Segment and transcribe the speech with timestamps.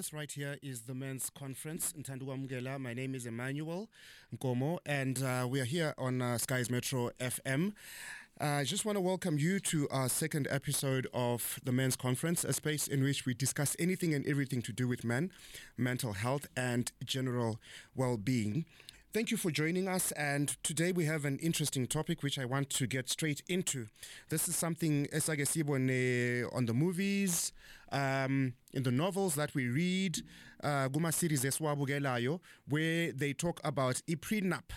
[0.00, 2.80] This right here is the men's conference in Tanduamgela.
[2.80, 3.90] My name is Emmanuel
[4.34, 7.74] Nkomo, and uh, we are here on uh, Skyz Metro FM.
[8.40, 12.44] Uh, I just want to welcome you to our second episode of the men's conference,
[12.44, 15.30] a space in which we discuss anything and everything to do with men,
[15.76, 17.60] mental health, and general
[17.94, 18.64] well being.
[19.12, 20.12] Thank you for joining us.
[20.12, 23.88] And today we have an interesting topic which I want to get straight into.
[24.28, 27.52] This is something esagesibo on the movies,
[27.90, 30.18] um, in the novels that we read,
[30.62, 34.70] uh, Guma series esiwabukelayo, where they talk about a prenup,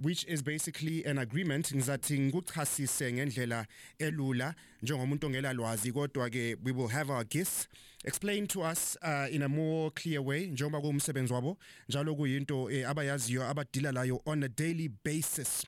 [0.00, 3.66] which is basically an agreement ngizathi ngikuchasise ngendlela
[3.98, 4.54] elula
[4.84, 7.66] njengomuntu we will have our guests
[8.04, 12.88] explain to us uh, in a more clear way njengoba kuwumsebenzi wabo njalo kuyinto eh,
[12.88, 15.66] abayaziyo abadila layo on a daily basis.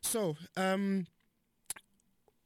[0.00, 1.06] So, um,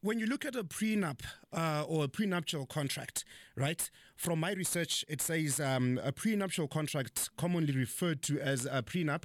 [0.02, 1.20] when you look at a prenup
[1.52, 3.24] uh, or a prenuptial contract,
[3.56, 3.90] right?
[4.14, 9.24] From my research, it says um, a prenuptial contract, commonly referred to as a prenup,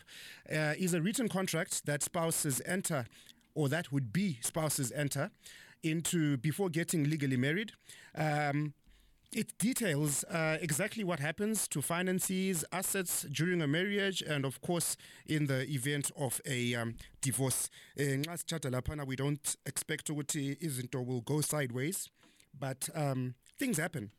[0.49, 3.05] uh, is a written contract that spouses enter
[3.53, 5.29] or that would be spouses enter
[5.83, 7.73] into before getting legally married.
[8.15, 8.73] Um,
[9.33, 14.97] it details uh, exactly what happens to finances, assets during a marriage, and of course,
[15.25, 17.69] in the event of a um, divorce.
[17.97, 22.09] Nxa sithatha laphana, we don't expect ukuthi izinto will go sideways,
[22.59, 24.11] but um, things happen.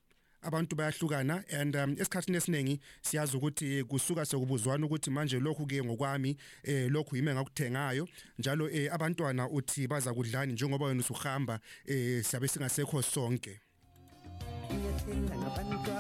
[0.45, 6.37] abantu bayahlukana and um, esikhathini esiningi siyazi ukuthi kusuka sekubuzwana ukuthi manje lokhu ke ngokwami
[6.65, 12.49] eh lokhu yime ngakuthengayo njalo eh abantwana uthi baza kudlani njengoba wena usuhamba eh siyabe
[12.49, 13.61] singasekho sonke
[14.73, 15.93] 一天两个笨瓜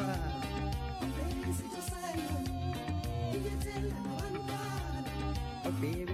[5.65, 6.12] 一杯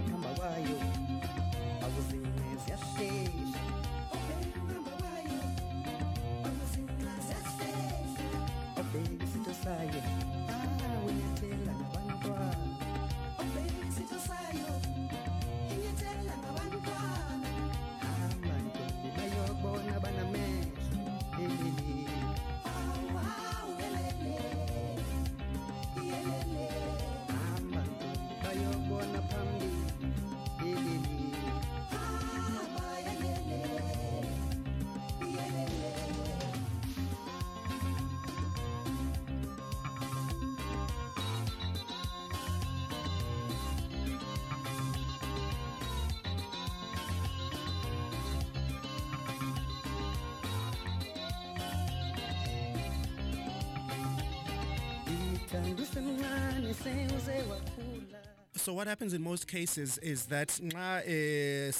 [58.68, 61.70] So what happens in most cases is that nxa eh,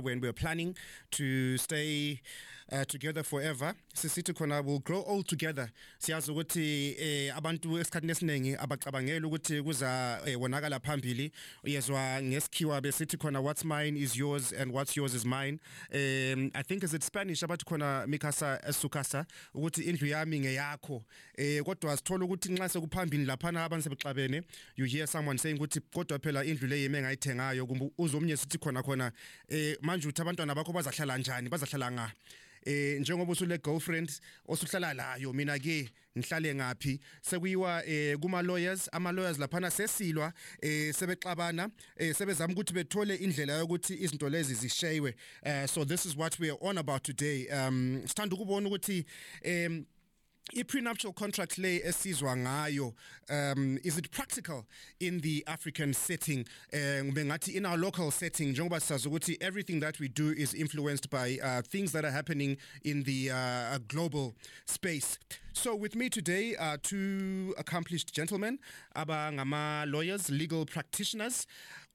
[0.00, 0.76] when we're planning
[1.10, 2.20] to stay
[2.72, 3.74] uh, together forever.
[3.94, 5.70] Sisithi khona we'll grow old together.
[5.98, 11.32] Siyazi ukuthi eh, abantu esikhathini esiningi abacabangela ukuthi kuza eh, wonakala phambili.
[11.64, 15.60] Uyezwa ngesikhiwa besithi khona what's mine is yours and what's yours is mine.
[15.92, 21.02] Um, I think is it Spanish abathi khona mikasa esukasa ukuthi indlu yami ngeyakho.
[21.36, 24.42] Eh kodwa sithola ukuthi nxa sekuphambili laphana abantu sebexabene
[24.76, 28.82] you hear someone saying ukuthi kodwa phela indlu le yimi engayithengayo kumbe uzomnye sithi khona
[28.82, 29.12] khona
[29.48, 31.48] eh manje uthi abantwana bakho bazahlala njani?
[31.48, 32.12] Bazahlala nga?
[32.66, 34.10] Eh njengoba usule girlfriend
[34.48, 40.94] osuhlala layo mina ke ngihlale ngapi sekuyiwa eh kuma lawyers ama lawyers laphana sesilwa eh
[40.94, 45.14] sebexabana eh sebezama ukuthi bethole indlela yokuthi izinto lezi zishaywe.
[45.42, 47.48] Eh so this is what we are on about today.
[47.48, 49.04] Um sithanda ukubona ukuthi
[49.44, 49.84] um
[50.50, 52.94] i-prenuptial contract le esizwa ngayo
[53.30, 54.66] um is it practical
[55.00, 56.44] in the african setting?
[56.72, 60.54] Um ngibe ngathi in our local setting njengoba sazi ukuthi everything that we do is
[60.54, 64.34] influenced by uh, things that are happening in the uh, global
[64.66, 65.18] space.
[65.54, 68.58] So with me today are two accomplished gentlemen
[68.96, 71.46] abangama lawyers legal practitioners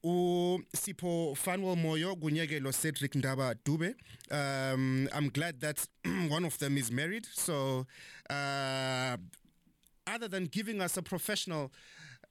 [0.08, 3.96] uSipho Fanwell Moyo kunyekelo Cedric Ndaba Dube
[4.32, 5.86] um I'm glad that
[6.30, 7.86] one of them is married so
[8.30, 9.18] uh
[10.08, 11.72] other than giving us a professional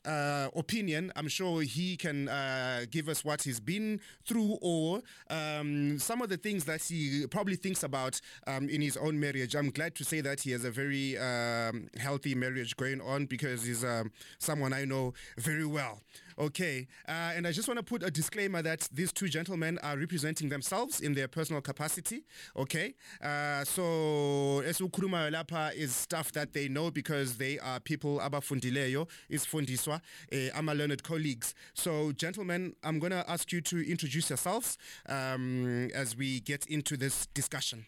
[0.06, 5.98] uh, opinion, I'm sure he can uh, give us what he's been through or um,
[5.98, 9.54] some of the things that he probably thinks about um, in his own marriage.
[9.54, 13.64] I'm glad to say that he has a very um, healthy marriage going on because
[13.64, 16.00] he's um, someone I know very well.
[16.38, 19.96] Okay, uh, and I just want to put a disclaimer that these two gentlemen are
[19.96, 22.24] representing themselves in their personal capacity.
[22.54, 29.06] Okay, uh, so esikhulumayo lapha is stuff that they know because they are people abafundileyo
[29.46, 30.00] fundiswa
[30.32, 31.54] uh, ama learned colleagues.
[31.72, 34.76] So, gentlemen, I'm going to ask you to introduce yourselves
[35.08, 37.86] um, as we get into this discussion.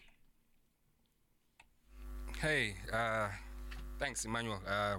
[2.41, 3.27] Hey, uh,
[3.99, 4.61] thanks, Emmanuel.
[4.67, 4.97] Uh,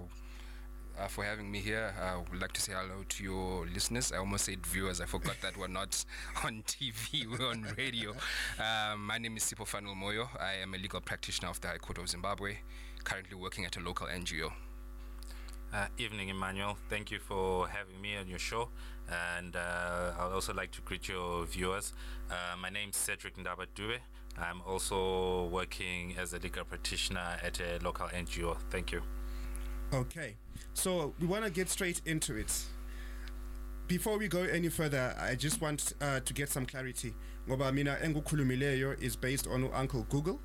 [0.99, 1.93] uh, for having me here.
[2.01, 4.11] I would like to say hello to your listeners.
[4.11, 5.01] I almost said viewers.
[5.01, 6.03] I forgot that we're not
[6.43, 8.11] on TV, we're on radio.
[8.59, 10.27] Um, my name is Sipho Fanwell Moyo.
[10.39, 12.57] I am a legal practitioner of the High Court of Zimbabwe,
[13.03, 14.51] currently working at a local NGO.
[15.73, 16.77] Uh, evening, Emmanuel.
[16.89, 18.69] Thank you for having me on your show.
[19.39, 21.93] And uh, I'd also like to greet your viewers.
[22.29, 23.97] Uh, my name is Cedric Ndaba Dube.
[24.37, 28.57] I'm also working as a legal practitioner at a local NGO.
[28.69, 29.01] Thank you.
[29.93, 30.35] Okay,
[30.73, 32.63] so we want to get straight into it.
[33.87, 37.13] Before we go any further, I just want uh, to get some clarity.
[37.45, 40.39] Ngoba mina engukhulumileyo is based on Uncle Google.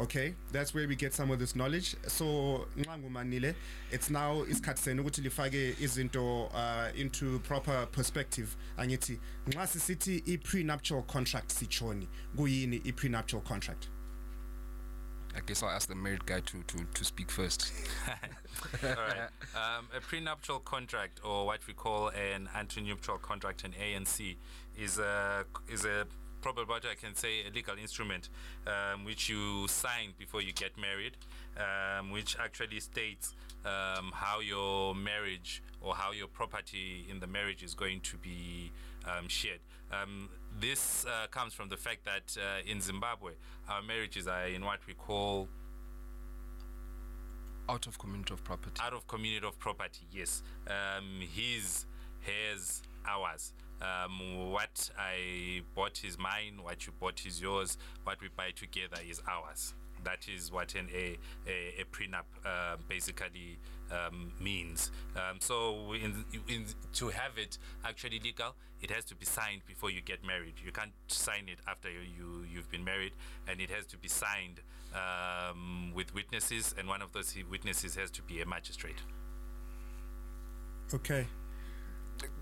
[0.00, 1.94] Okay, that's where we get some of this knowledge.
[2.06, 3.54] So nxa
[3.90, 8.56] it's now isikhathi senu ukuthi lifake izinto uh, into proper perspective.
[8.78, 13.88] Angithi nxa sisithi i prenuptial contract sichoni, kuyini i prenuptial contract?
[15.36, 17.72] I guess I'll ask the married guy to, to, to speak first.
[18.82, 19.28] All right.
[19.54, 24.36] Um, a prenuptial contract, or what we call an antenuptial contract, an ANC,
[24.78, 26.06] is a is a
[26.40, 28.28] probably what I can say a legal instrument
[28.66, 31.16] um, which you sign before you get married,
[31.58, 33.34] um, which actually states
[33.64, 38.70] um, how your marriage or how your property in the marriage is going to be
[39.04, 39.60] um, shared.
[39.92, 40.28] Um,
[40.58, 43.32] this uh, comes from the fact that uh, in Zimbabwe,
[43.68, 45.48] our marriages are in what we call
[47.68, 48.80] Out of community of property.
[48.80, 50.42] out of community of property yes.
[50.66, 51.86] Um, his
[52.20, 53.52] hers ours.
[53.82, 58.96] Um, what i bought is mine what you bought is yours what we buy together
[59.08, 59.74] is ours.
[60.02, 63.58] That is what an a, a, a prenup uh, basically
[63.90, 64.90] um, means.
[65.14, 69.90] Um, so in, in, to have it actually legal it has to be signed before
[69.90, 70.54] you get married.
[70.64, 73.12] You can't sign it after you, you you've been married
[73.48, 74.60] and it has to be signed
[74.94, 79.00] um, with witnesses and one of those witnesses has to be a magistrate.
[80.94, 81.26] Okay.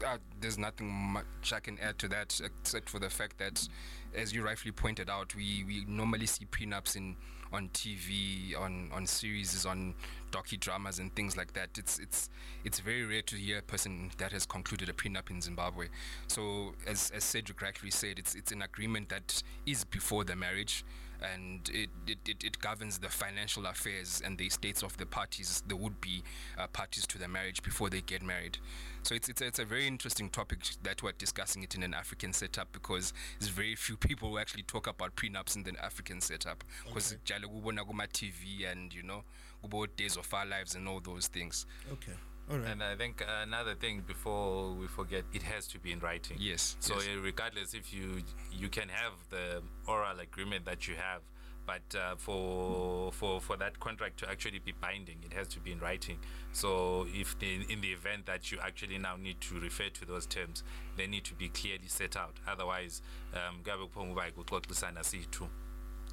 [0.06, 3.66] uh, there's nothing much I can add to that except for the fact that,
[4.14, 7.16] as you rightfully pointed out, we, we normally see prenups in
[7.52, 9.94] on TV, on on series, on
[10.34, 11.70] docudramas and things like that.
[11.78, 12.28] It's it's
[12.64, 15.86] it's very rare to hear a person that has concluded a prenup in Zimbabwe.
[16.26, 20.84] So, as as Cedric rightly said, it's it's an agreement that is before the marriage.
[21.22, 25.62] And it, it, it, it governs the financial affairs and the estates of the parties,
[25.66, 26.22] the would be
[26.58, 28.58] uh, parties to the marriage before they get married.
[29.04, 31.94] So it's, it's, a, it's a very interesting topic that we're discussing it in an
[31.94, 36.20] African setup because there's very few people who actually talk about prenups in the African
[36.20, 36.62] setup.
[36.84, 39.22] Because kuma TV and you know,
[39.64, 41.66] kubo days of our lives and all those things.
[41.92, 42.12] Okay.
[42.50, 42.68] All right.
[42.72, 46.36] And I think another thing before we forget, it has to be in writing.
[46.38, 47.06] Yes, So yes.
[47.22, 48.22] regardless if you
[48.52, 51.22] you can have the oral agreement that you have,
[51.66, 55.72] but uh, for for for that contract to actually be binding, it has to be
[55.72, 56.18] in writing.
[56.52, 60.26] So if the, in the event that you actually now need to refer to those
[60.26, 60.62] terms,
[60.98, 62.34] they need to be clearly set out.
[62.46, 63.00] Otherwise,
[63.32, 65.48] um, kuyabe kuphonguba ukuxoxisana siyi-two.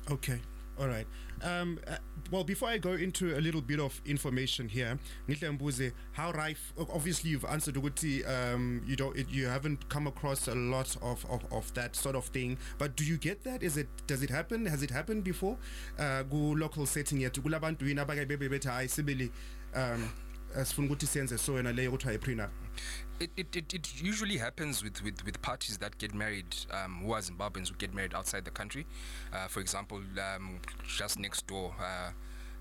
[0.10, 0.40] Okay.
[0.82, 1.06] All right.
[1.44, 1.98] Um, uh,
[2.32, 4.98] well, before I go into a little bit of information here,
[5.30, 6.74] ngihle ngibuze, how rife?
[6.92, 11.24] Obviously, you've answered ukuthi um, you don't, it, you haven't come across a lot of,
[11.30, 12.58] of, of that sort of thing.
[12.80, 13.62] But do you get that?
[13.62, 14.66] Is it does it happen?
[14.66, 15.56] Has it happened before?
[16.00, 19.32] Uh, ku local setting yethu kulabantu yini abake bebe bethi hayi sibili
[19.76, 20.10] um
[20.56, 22.50] asifuna ukuthi senze so wena leyo kuthiwa i-prenup.
[23.22, 27.12] It, it, it, it usually happens with, with, with parties that get married, um, who
[27.12, 28.88] are Zimbabweans who get married outside the country.
[29.32, 30.02] Uh, for example,
[30.36, 32.10] um, just next door, uh,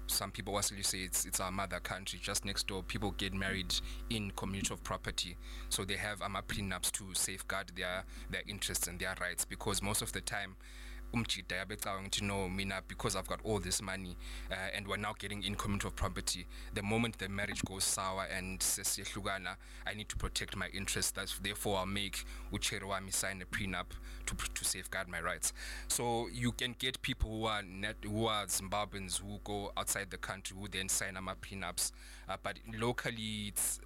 [0.07, 2.19] some people actually say it's, it's our mother country.
[2.23, 3.75] Just next door, people get married
[4.11, 5.39] in community of property.
[5.71, 10.03] So they have um, prenups to safeguard their, their interests and their rights because most
[10.03, 10.57] of the time,
[11.13, 14.17] umjida yabecabanga ukuthi no mina because i've got all this money
[14.51, 18.25] uh, and we're now getting in community of property the moment the marriage goes sour
[18.39, 21.13] and sesiyehlukana i need to protect my interests.
[21.13, 23.87] That's therefore i'll make uchero wami sign a prenup
[24.27, 25.53] to, to safeguard my rights.
[25.89, 30.19] So you can get people who are net, who are zimbabweans who go outside the
[30.19, 31.93] country who then sign ama prenups
[32.31, 33.81] uh, but locally it's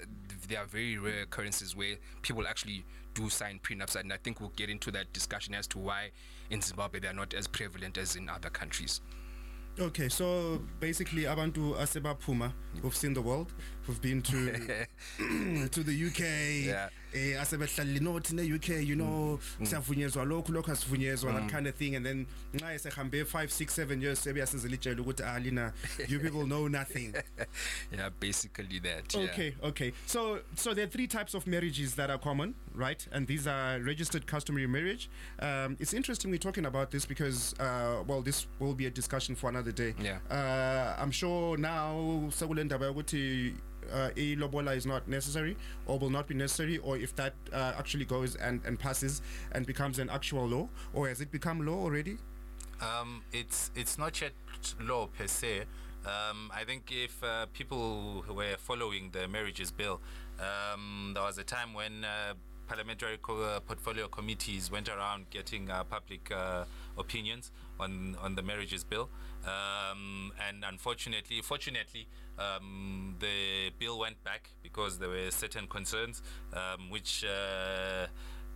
[0.49, 2.85] there are very rare occurrences where people actually
[3.15, 6.11] do sign prenups and i think we'll get into that discussion as to why
[6.51, 9.01] in zimbabwe they're not as prevalent as in other countries.
[9.77, 13.53] Okay, so basically abantu asebaphuma we've seen the world,
[13.87, 14.53] who've been to
[15.71, 16.21] to the UK,
[16.67, 16.89] Yeah.
[17.15, 21.95] eh asebehlalile no thina UK, you know, siyavunyezwa lokhu lokhu asivunyezwa that kind of thing
[21.97, 25.73] and then nxa esehambe 5 6 7 years sebeyasizela itshela ukuthi ah lina
[26.09, 27.13] you people know nothing.
[27.93, 29.25] yeah basically that yeah.
[29.31, 29.93] Okay, okay.
[30.07, 33.07] So so there are three types of marriages that are common, right?
[33.13, 35.09] And these are registered customary marriage.
[35.39, 39.37] Um, it's interesting we're talking about this because uh, well, this will be a discussion
[39.37, 39.95] for another day.
[40.03, 40.19] Yeah.
[40.31, 43.55] Uh, I'm sure now sekulendaba ukuthi
[43.93, 48.05] uh, ilobola is not necessary or will not be necessary, or if that uh, actually
[48.05, 49.23] goes and, and passes
[49.53, 52.17] and becomes an actual law, or has it become law already?
[52.81, 54.33] Um, it's it's not yet
[54.81, 55.65] law per se.
[56.05, 60.01] Um, I think if uh, people were following the marriages bill,
[60.39, 62.35] um, there was a time when uh,
[62.67, 66.65] parliamentary co- uh, portfolio committees went around getting uh, public uh,
[66.99, 69.09] opinions on on the marriages bill,
[69.47, 72.07] um, and unfortunately, fortunately,
[72.39, 76.23] um, the bill went back because there were certain concerns
[76.53, 77.25] um, which.
[77.25, 78.07] Uh,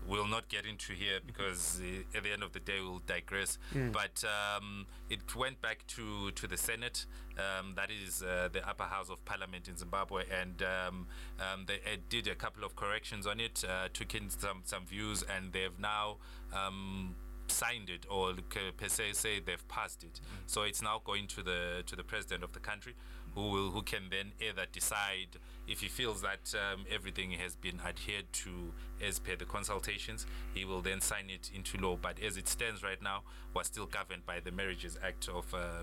[0.06, 3.58] we'll not get into here because uh, at the end of the day we'll digress.
[3.92, 7.06] But um, it went back to, to the Senate,
[7.36, 11.06] um, that is uh, the upper house of parliament in Zimbabwe, and um,
[11.38, 14.86] um, they uh, did a couple of corrections on it, uh, took in some, some
[14.86, 16.16] views, and they've now.
[16.52, 17.14] Um,
[17.50, 18.34] signed it or
[18.76, 22.44] per se say they've passed it so it's now going to the to the president
[22.44, 22.94] of the country
[23.34, 25.28] who will who can then either decide
[25.66, 28.72] if he feels that um, everything has been adhered to
[29.06, 32.82] as per the consultations he will then sign it into law but as it stands
[32.82, 33.22] right now
[33.54, 35.82] we're still governed by the marriages act of uh,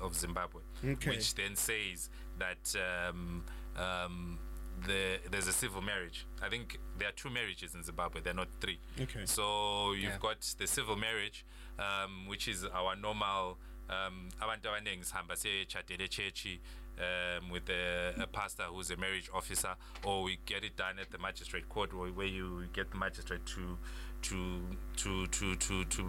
[0.00, 1.10] of zimbabwe Okay.
[1.10, 2.74] which then says that
[3.08, 3.44] um,
[3.76, 4.38] um,
[4.86, 6.26] the, there's a civil marriage.
[6.42, 8.20] I think there are two marriages in Zimbabwe.
[8.20, 8.78] There are not three.
[9.00, 9.24] Okay.
[9.24, 10.18] So you've Yeah.
[10.20, 11.46] got the civil marriage,
[11.78, 13.56] um, which is our normal.
[13.88, 16.58] Um, abantu abaningi sihamba siyetshadela echechi
[16.98, 19.74] um, with a, a pastor who's a marriage officer,
[20.04, 23.44] or we get it done at the magistrate court, where, where you get the magistrate
[23.46, 23.78] to
[24.22, 24.60] to
[24.96, 26.02] to to to to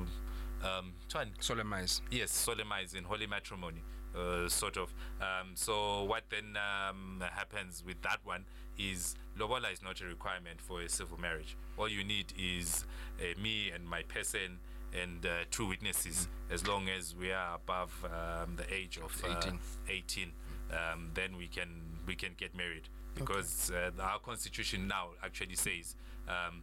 [0.64, 0.94] um,
[1.40, 2.02] Solemnize.
[2.10, 3.84] yes, solemnize in holy matrimony,
[4.18, 4.92] uh, sort of.
[5.22, 8.46] Um, so what then um, happens with that one
[8.80, 11.56] is lobola is not a requirement for a civil marriage.
[11.78, 12.86] All you need is
[13.20, 14.58] uh, me and my person
[15.02, 19.38] and uh, two witnesses, as long as we are above um, the age of uh,
[19.38, 19.60] 18.
[19.90, 20.32] 18
[20.72, 21.70] um, then we can
[22.06, 25.96] we can get married because uh, our constitution now actually says
[26.28, 26.62] um,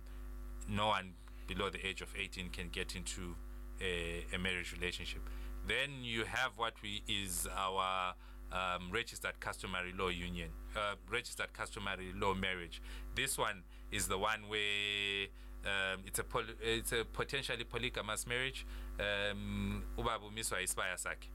[0.69, 1.12] no one
[1.47, 3.35] below the age of 18 can get into
[3.81, 5.21] a, a marriage relationship.
[5.67, 8.14] Then you have what we is our
[8.53, 12.83] um, registered customary law union, uh, registered customary law marriage.
[13.14, 15.26] This one is the one where
[15.64, 18.66] um, it's a poly- it's a potentially polygamous marriage.
[18.99, 21.28] Um, ubaba umiswa isibaya sakhe.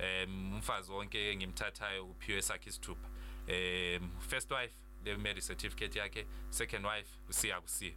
[0.00, 3.08] Um, umfazi wonke ngimthathayo uphiwe sakhe isithupha.
[3.48, 4.72] Um, first wife
[5.04, 7.92] the marriage certificate yakhe, second wife usiya kusiya.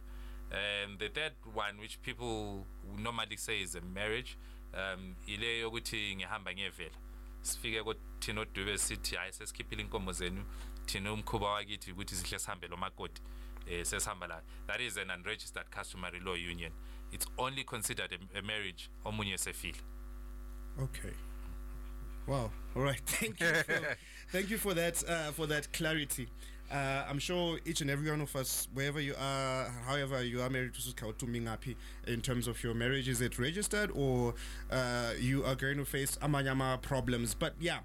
[0.52, 2.66] Um, the third one, which people
[2.98, 4.36] normally say is a marriage,
[4.74, 6.96] um, ile yokuthi ngihamba ngiyevela.
[7.42, 10.44] Sifike ko thina odube sithi hayi sesikhiphile inkomo zenu
[10.86, 13.22] thina umkhuba wakithi ukuthi sihle sihambe lo makoti
[13.66, 14.36] sesihamba la.
[14.66, 16.72] That is an unregistered customary law union.
[17.12, 19.80] It's only considered a, a marriage omunye sefile.
[20.80, 21.12] Okay.
[22.26, 22.50] Wow.
[22.74, 23.00] All right.
[23.06, 23.46] Thank you.
[23.46, 23.96] For,
[24.32, 25.04] thank you for that.
[25.06, 26.28] Uh, for that clarity.
[26.72, 30.48] Uh, I'm sure each and every one of us, wherever you are, however you are
[30.48, 34.34] married to Mingapi, in terms of your marriage, is it registered or
[34.70, 37.34] uh, you are going to face amanyama problems?
[37.34, 37.80] But yeah,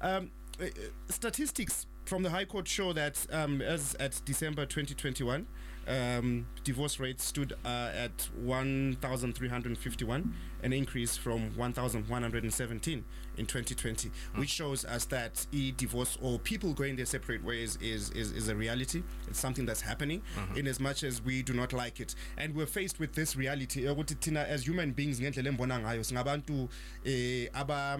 [0.00, 0.68] um, uh, uh,
[1.08, 5.46] statistics from the High Court show that um, as at December 2021,
[5.88, 13.04] um, divorce rates stood uh, at 1,351, an increase from 1,117
[13.36, 18.30] in 2020, which shows us that e-divorce or people going their separate ways is, is,
[18.32, 19.02] is a reality.
[19.28, 20.22] It's something that's happening
[20.56, 22.14] in as much as we do not like it.
[22.38, 23.86] And we're faced with this reality.
[23.88, 26.68] as human beings ngendlela embona ngayo singabantu
[27.04, 27.98] eh, aba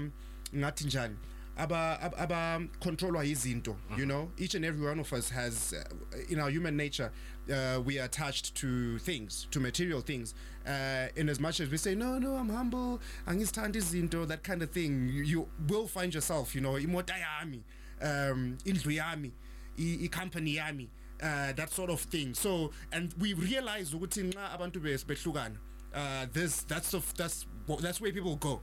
[0.54, 1.16] ngathi njani
[1.56, 4.30] aba ab- aba controlwa izinto you know?
[4.38, 7.12] Each and every one of us has uh, in our human nature
[7.50, 10.34] uh, we are attached to things to material things.
[10.66, 14.62] Uh, in as much as we say no no i'm humble angizithanda izinto that kind
[14.62, 17.62] of thing you, you will find yourself you know imota yami
[18.00, 19.32] um indlu yami
[19.78, 20.88] i-company yami
[21.22, 22.34] uh, that sort of thing.
[22.34, 25.56] So and we realize ukuthi nxa abantu behlukana
[25.94, 27.46] uh, this that's the, that's
[27.80, 28.60] that's where people go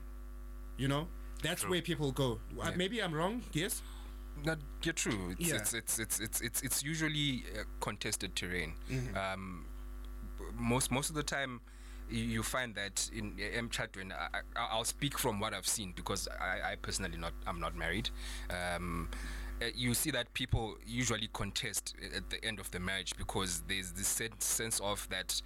[0.77, 1.08] you know
[1.41, 1.72] that's True.
[1.72, 2.75] where people go uh, Yeah.
[2.75, 3.81] maybe i'm wrong yes
[4.46, 5.31] Not you're true.
[5.38, 5.55] It's, Yeah.
[5.60, 8.72] it's, it's, it's, it's, it's, it's usually uh, contested terrain.
[9.15, 9.65] Um,
[10.55, 11.60] most most of the time,
[12.10, 16.29] you, find that in M Chatwin, I, I, I'll speak from what I've seen because
[16.39, 18.10] I, I personally not I'm not married.
[18.50, 19.10] Um,
[19.62, 23.91] uh, you see that people usually contest at the end of the marriage because there's
[23.91, 25.41] this sen- sense of that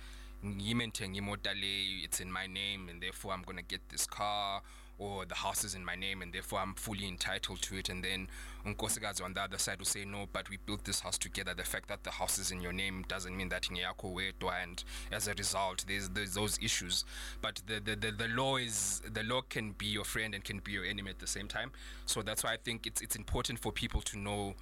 [2.04, 4.62] it's in my name and therefore I'm gonna get this car
[5.00, 7.90] or the house is in my name and therefore I'm fully entitled to it.
[7.90, 8.28] And then
[8.66, 11.54] unkosikazi on the other side will say no but we built this house together.
[11.54, 14.62] The fact that the house is in your name doesn't mean that ngiyakho wedwa.
[14.62, 17.06] And as a result there's, there's those issues.
[17.42, 20.60] But the, the, the, the law is the law can be your friend and can
[20.60, 21.72] be your enemy at the same time.
[22.06, 24.54] So that's why I think it's it's important for people to know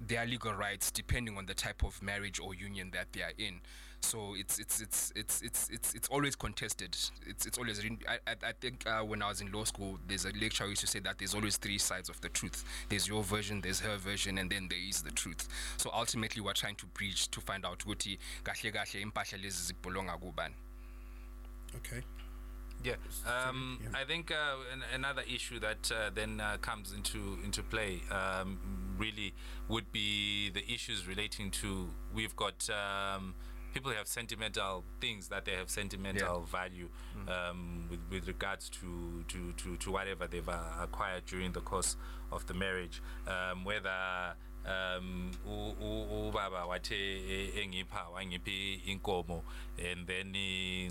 [0.00, 3.60] their legal rights depending on the type of marriage or union that they are in.
[4.00, 6.96] So it's it's it's it's it's it's, it's always contested.
[7.26, 7.84] It's it's always.
[8.08, 10.68] I I, I think uh, when I was in law school, there's a lecture I
[10.68, 12.64] used to say that there's always three sides of the truth.
[12.88, 15.48] There's your version, there's her version, and then there is the truth.
[15.76, 20.18] So ultimately, we're trying to bridge to find out ukuthi kahle kahle impahla lezi zibulonga
[20.18, 20.54] kubani.
[21.76, 22.02] Okay.
[22.84, 22.94] Yeah,
[23.26, 24.00] um, yeah.
[24.00, 28.60] I think uh, an, another issue that uh, then uh, comes into into play um,
[28.96, 29.34] really
[29.68, 33.34] would be the issues relating to we've got um,
[33.78, 36.88] people have sentimental things that they have sentimental value
[37.28, 41.96] um, with, with regards to, to, to, to whatever they've uh, acquired during the course
[42.32, 43.88] of the marriage, um, whether
[44.66, 49.42] um ubaba wathi engipha wangiphi inkomo
[49.78, 50.32] and then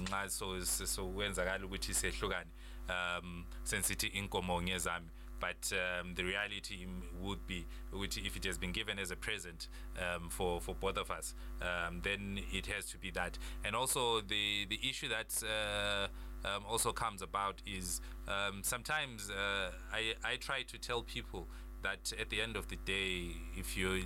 [0.01, 2.49] nxa so so kwenzakala ukuthi sehlukane.
[2.89, 5.07] Um sensithi inkomo ngezami
[5.39, 6.85] but um, the reality
[7.21, 9.67] would be ukuthi if it has been given as a present
[10.01, 14.21] um, for for both of us um, then it has to be that and also
[14.21, 16.07] the the issue that uh,
[16.47, 21.47] um, also comes about is um, sometimes uh, I, I try to tell people
[21.83, 24.03] that at the end of the day, if you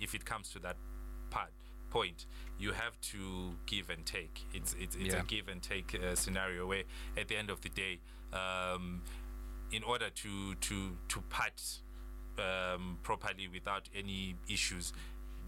[0.00, 0.76] if it comes to that
[1.30, 1.50] part
[1.90, 2.26] point,
[2.58, 4.44] you have to give and take.
[4.54, 5.20] It's it's, it's Yeah.
[5.20, 6.84] a give and take uh, scenario where
[7.16, 7.98] at the end of the day,
[8.32, 9.02] um,
[9.72, 11.62] in order to to to part
[12.38, 14.92] um, properly without any issues,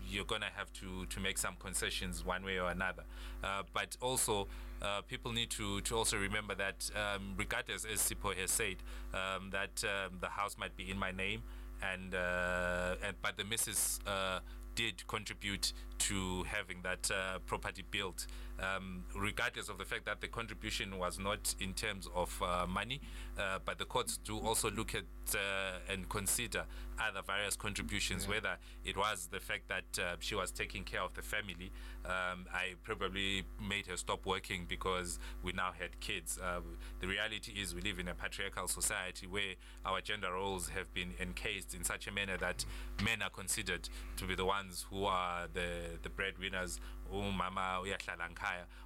[0.09, 3.05] you're gonna have to to make some concessions one way or another.
[3.43, 4.49] Uh, but also,
[4.81, 8.77] uh, people need to to also remember that um, regardless, as Sipho has said,
[9.15, 11.43] um, that um, the house might be in my name,
[11.83, 14.41] and uh, and but the missus uh,
[14.75, 18.27] did contribute to having that uh, property built,
[18.61, 23.01] um, regardless of the fact that the contribution was not in terms of uh, money,
[23.39, 26.65] uh, but the courts do also look at uh, and consider
[27.01, 31.15] other various contributions, whether it was the fact that uh, she was taking care of
[31.15, 31.71] the family.
[32.05, 36.39] Um, I probably made her stop working because we now had kids.
[36.43, 36.61] Uh,
[37.01, 41.15] the reality is, we live in a patriarchal society where our gender roles have been
[41.21, 42.65] encased in such a manner that
[43.05, 46.81] men are considered to be the ones who are the, the breadwinners,
[47.13, 48.29] umama uyahlala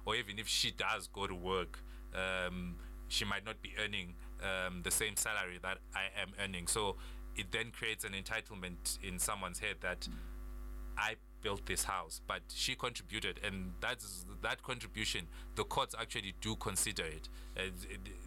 [0.05, 1.79] or even if she does go to work,
[2.13, 2.75] um,
[3.07, 6.67] she might not be earning um, the same salary that I am earning.
[6.67, 6.97] So
[7.35, 10.07] it then creates an entitlement in someone's head that
[10.97, 15.27] I built this house, but she contributed, and that's that contribution.
[15.55, 17.29] The courts actually do consider it.
[17.55, 17.61] Uh,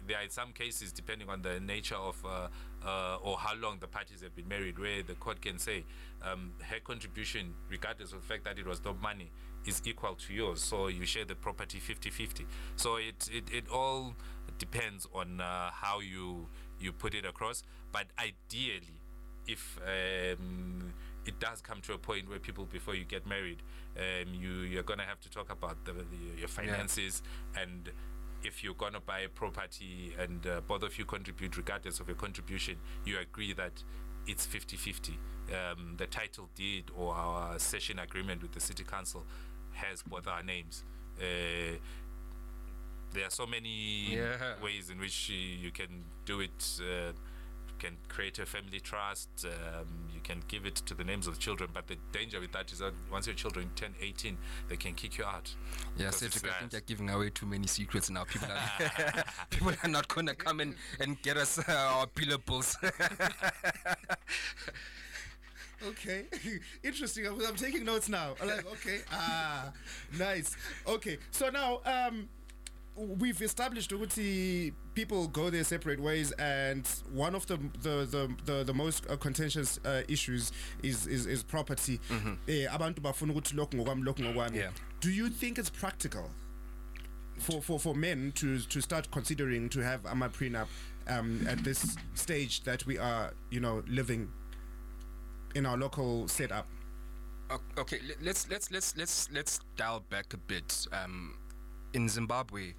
[0.07, 2.47] there are some cases, depending on the nature of uh,
[2.85, 5.83] uh, or how long the parties have been married, where the court can say
[6.23, 9.29] um, her contribution, regardless of the fact that it was not money,
[9.65, 10.61] is equal to yours.
[10.61, 12.45] So you share the property 50-50.
[12.75, 14.15] So it it, it all
[14.57, 16.47] depends on uh, how you
[16.79, 17.63] you put it across.
[17.91, 19.01] But ideally,
[19.47, 20.93] if um,
[21.25, 23.61] it does come to a point where people before you get married
[23.97, 27.21] um, you you're gonna have to talk about the, the, your finances
[27.59, 27.89] and
[28.43, 32.15] if you're gonna buy a property and uh, both of you contribute regardless of your
[32.15, 33.83] contribution you agree that
[34.27, 35.09] it's 50-50
[35.49, 39.23] um, the title deed or our cession agreement with the city council
[39.85, 40.83] has both our names
[41.19, 41.75] uh,
[43.13, 44.53] there are so many Yeah.
[44.63, 46.79] ways in which you, can do it.
[46.79, 47.11] Uh,
[47.67, 49.29] you can create a family trust.
[49.45, 51.69] Um, you can give it to the names of the children.
[51.73, 54.37] But the danger with that is that once your children turn 18,
[54.69, 55.53] they can kick you out.
[55.97, 58.23] Yeah, Cedric, I think you're giving away too many secrets now.
[58.23, 62.75] People are people are not gonna come and, and get us uh, our billables.
[65.87, 66.25] Okay,
[66.83, 67.25] interesting.
[67.25, 68.35] I'm, I'm taking notes now.
[68.41, 69.71] I'm like, okay, ah,
[70.17, 70.55] nice.
[70.87, 72.29] Okay, so now um,
[72.95, 78.63] we've established ukuthi people go their separate ways, and one of the the the the,
[78.63, 80.51] the most uh, contentious uh, issues
[80.83, 81.99] is is, is property.
[82.47, 84.57] Eh, abantu bafuna ukuthi lokhu ngokwami lokhu ngokwami.
[84.57, 84.71] Yeah.
[84.99, 86.29] Do you think it's practical?
[87.41, 90.67] for, for, for men to to start considering to have ama prenup
[91.07, 94.29] um, at this stage that we are you know living
[95.55, 96.67] in our local setup.
[97.77, 100.87] Okay, let's let's let's let's let's dial back a bit.
[100.93, 101.35] Um,
[101.93, 102.73] in Zimbabwe,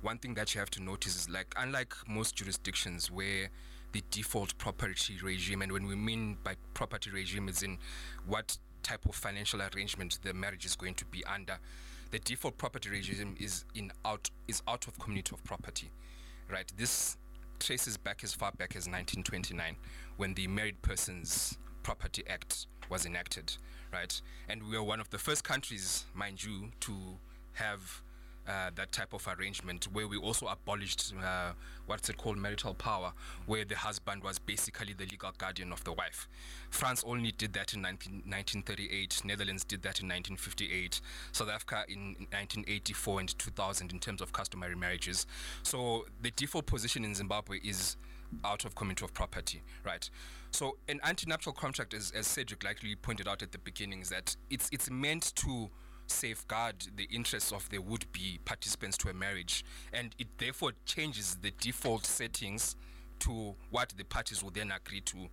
[0.00, 3.50] one thing that you have to notice is like unlike most jurisdictions where
[3.92, 7.78] the default property regime, and when we mean by property regime is in
[8.26, 11.58] what type of financial arrangement the marriage is going to be under.
[12.10, 15.90] The default property regime is in out is out of community of property,
[16.50, 16.70] right?
[16.78, 17.18] This
[17.58, 19.76] traces back as far back as 1929
[20.16, 23.56] when the Married Persons Property Act was enacted,
[23.94, 24.20] right?
[24.46, 26.92] And we are one of the first countries, mind you, to
[27.54, 28.02] have
[28.46, 31.52] uh, that type of arrangement where we also abolished uh,
[31.86, 33.14] what's it called marital power,
[33.46, 36.28] where the husband was basically the legal guardian of the wife.
[36.68, 41.00] France only did that in 19, 1938, Netherlands did that in 1958,
[41.32, 45.24] South Africa in 1984 and 2000 in terms of customary marriages.
[45.62, 47.96] So the default position in Zimbabwe is
[48.44, 50.08] out of community of property, right?
[50.50, 54.36] So an anti-nuptial contract, as, as Cedric likely pointed out at the beginning, is that
[54.50, 55.70] it's it's meant to
[56.06, 61.52] safeguard the interests of the would-be participants to a marriage, and it therefore changes the
[61.60, 62.76] default settings
[63.20, 65.28] to what the parties will then agree to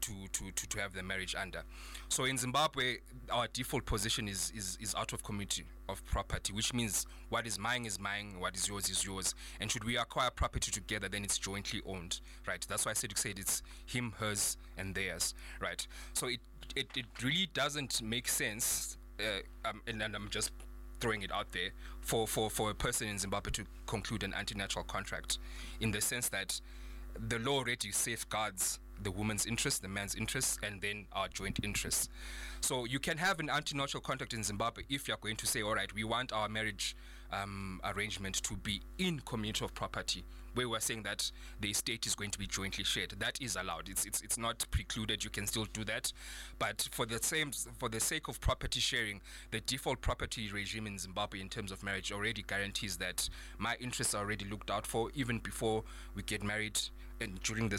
[0.00, 1.62] to, to, to, to have the marriage under.
[2.08, 2.98] So in Zimbabwe,
[3.30, 7.58] our default position is, is, is out of community of property, which means what is
[7.58, 9.34] mine is mine, what is yours is yours.
[9.60, 12.64] And should we acquire property together, then it's jointly owned, right?
[12.68, 15.86] That's why Cedric said it's him, hers, and theirs, right?
[16.12, 16.40] So it,
[16.76, 20.52] it, it really doesn't make sense, uh, um, and, and I'm just
[21.00, 21.70] throwing it out there,
[22.02, 25.38] for, for, for a person in Zimbabwe to conclude an anti-nuptial contract
[25.80, 26.60] in the sense that
[27.28, 32.08] the law already safeguards the woman's interests, the man's interests, and then our joint interests.
[32.60, 35.74] So you can have an anti-nuptial contract in Zimbabwe if you're going to say, all
[35.74, 36.94] right, we want our marriage
[37.32, 42.14] um, arrangement to be in community of property, where we're saying that the estate is
[42.14, 43.14] going to be jointly shared.
[43.18, 43.88] That is allowed.
[43.88, 45.22] It's it's, it's not precluded.
[45.22, 46.12] You can still do that,
[46.58, 50.98] but for the same for the sake of property sharing, the default property regime in
[50.98, 55.10] Zimbabwe in terms of marriage already guarantees that my interests are already looked out for
[55.14, 55.84] even before
[56.14, 56.80] we get married
[57.20, 57.76] and during the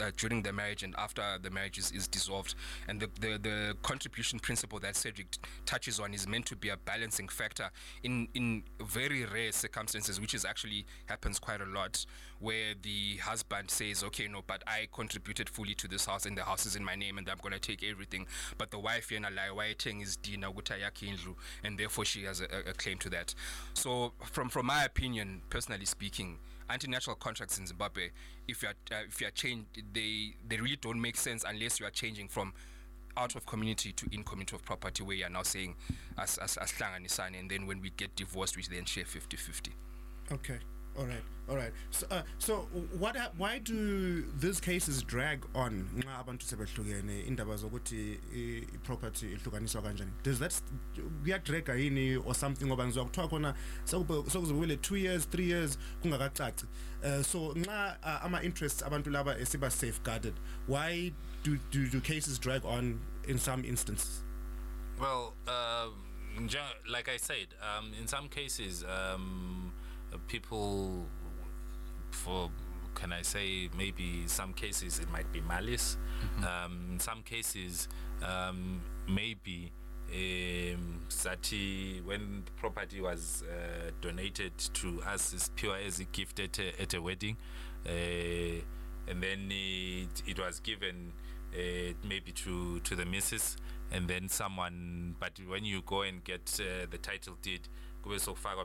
[0.00, 2.54] uh, during the marriage and after the marriage is, is dissolved.
[2.88, 6.68] And the, the the contribution principle that Cedric t- touches on is meant to be
[6.68, 7.70] a balancing factor
[8.02, 12.04] in in very rare circumstances which is actually happens quite a lot
[12.40, 16.44] where the husband says okay no but I contributed fully to this house and the
[16.44, 18.26] house is in my name and I'm going to take everything.
[18.58, 22.72] But the wife yena la wayetheng is dina indlu and therefore she has a- a
[22.72, 23.34] claim to that.
[23.74, 26.38] So from from my opinion personally speaking
[26.70, 28.10] anti-nuptial contracts in Zimbabwe,
[28.48, 31.80] if you are uh, if you are changed, they they really don't make sense unless
[31.80, 32.52] you are changing from
[33.16, 35.74] out of community to in community of property, where you are now saying
[36.18, 39.70] as as as and then when we get divorced, we then share 50-50.
[40.32, 40.58] Okay.
[40.98, 41.22] All right.
[41.48, 41.72] All right.
[41.90, 43.16] So, uh, so what?
[43.16, 45.88] hap- Why do these cases drag on?
[45.96, 50.10] nxa abantu sebehlukene indaba zokuthi i-property ihlukaniswa kanjani.
[50.22, 50.52] Does that
[51.22, 56.66] kuyadraga yini or something ngoba ngizwa kuthiwa khona sekube- sekuzobele 2 years 3 years kungakacaci.
[57.02, 60.34] Uh, so nxa uh, ama interests abantu laba esiba safeguarded,
[60.68, 64.22] why do, do do cases drag on in some instances?
[65.00, 65.32] Well,
[66.46, 66.58] ju-
[66.92, 69.69] like I said, um, in some cases, um, uh,
[70.18, 71.06] people,
[72.10, 72.50] for
[72.94, 75.96] can I say, maybe some cases it might be malice.
[76.38, 77.88] Um, in some cases,
[78.22, 79.72] um, maybe.
[80.12, 86.40] Um, Sati, when the property was uh, donated to us, as pure as a gift
[86.40, 87.36] at a, at a wedding,
[87.86, 87.90] uh,
[89.08, 91.12] and then it, it was given
[91.54, 93.56] uh, maybe to to the missus
[93.90, 97.60] and then someone but when you go and get uh, the title deed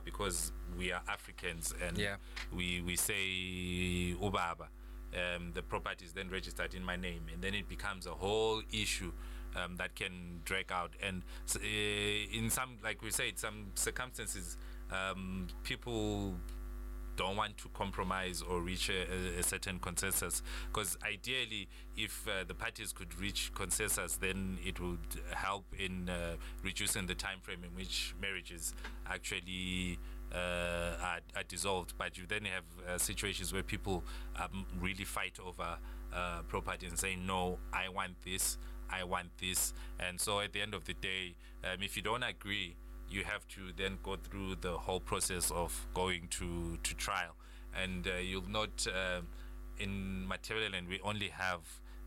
[0.06, 2.16] because we are africans and Yeah.
[2.54, 4.68] we we say ubaba
[5.14, 8.62] um, the property is then registered in my name and then it becomes a whole
[8.72, 9.12] issue
[9.56, 11.24] um, that can drag out and
[11.56, 11.60] uh,
[12.38, 14.58] in some like we said some circumstances
[14.92, 16.36] um, people
[17.16, 22.44] don't want to compromise or reach a, a, a certain consensus because ideally if uh,
[22.46, 25.00] the parties could reach consensus then it would
[25.34, 28.74] help in uh, reducing the time frame in which marriages
[29.08, 29.98] actually
[30.36, 34.04] uh, are, are dissolved but you then have uh, situations where people
[34.36, 35.78] um, really fight over
[36.14, 38.58] uh, property and saying no i want this
[38.90, 42.24] i want this and so at the end of the day um, if you don't
[42.24, 42.76] agree
[43.10, 47.36] you have to then go through the whole process of going to, to trial.
[47.76, 49.28] And uh, you'll note um,
[49.80, 51.62] in Matabeleland we only have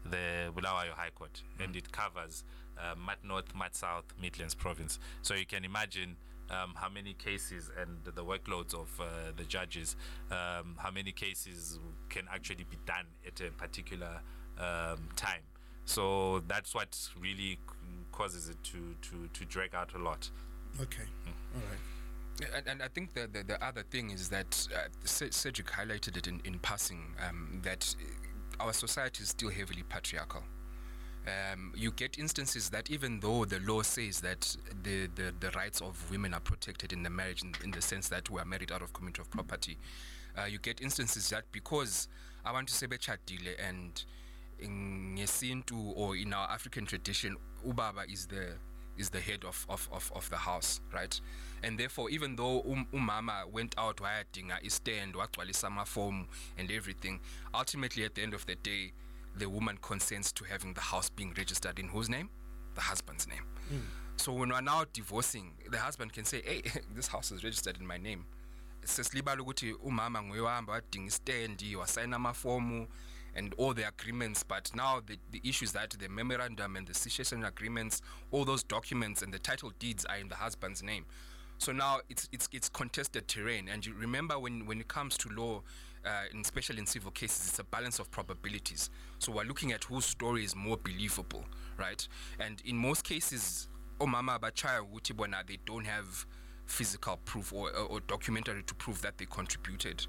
[0.04, 2.44] the Bulawayo High Court, and it covers
[2.78, 4.98] uh, Mat North, Mat South, Midlands Province.
[5.22, 6.16] So you can imagine
[6.50, 9.04] um, how many cases and the workloads of uh,
[9.36, 9.96] the judges,
[10.30, 14.20] um, how many cases can actually be done at a particular
[14.58, 15.42] um, time.
[15.84, 17.58] So that's what really
[18.12, 20.30] causes it to, to, to drag out a lot.
[20.80, 21.04] Okay.
[21.54, 22.54] All right.
[22.54, 26.26] And, and I think the, the, the other thing is that uh, Cedric highlighted it
[26.28, 30.42] in, in passing um, that uh, our society is still heavily patriarchal.
[31.28, 35.82] Um, you get instances that even though the law says that the, the, the rights
[35.82, 38.72] of women are protected in the marriage in, in the sense that we are married
[38.72, 39.76] out of community of property,
[40.38, 42.08] uh, you get instances that because
[42.46, 44.04] abantu sebechadile and
[44.60, 47.36] in ngesintu or in our African tradition,
[47.66, 48.54] ubaba is the
[48.96, 51.20] is the head of, of, of, of the house, right?
[51.62, 56.26] And therefore, even though um, umama went out wayadinga istand, wagcwalisa amaform
[56.58, 57.20] and everything,
[57.54, 58.92] ultimately at the end of the day,
[59.38, 62.28] the woman consents to having the house being registered in whose name?
[62.74, 63.44] The husband's name.
[63.68, 63.78] Hmm.
[64.16, 66.62] So when we're now divorcing, the husband can say, "Hey,
[66.94, 68.24] this house is registered in my name."
[68.84, 72.88] sesilibala ukuthi umama nguye wahamba wadinga istendi wasayina amafomu
[73.34, 76.94] and all the agreements but now the, the issue is that the memorandum and the
[76.94, 81.04] cession agreements all those documents and the title deeds are in the husband's name
[81.58, 85.28] so now it's it's it's contested terrain and you remember when when it comes to
[85.28, 85.62] law
[86.04, 89.84] uh, in especially in civil cases it's a balance of probabilities so we're looking at
[89.84, 91.44] whose story is more believable
[91.78, 92.08] right
[92.40, 93.68] and in most cases
[94.00, 96.26] omama abachaya ukuthi bona they don't have
[96.66, 100.06] physical proof or, or, or documentary to prove that they contributed.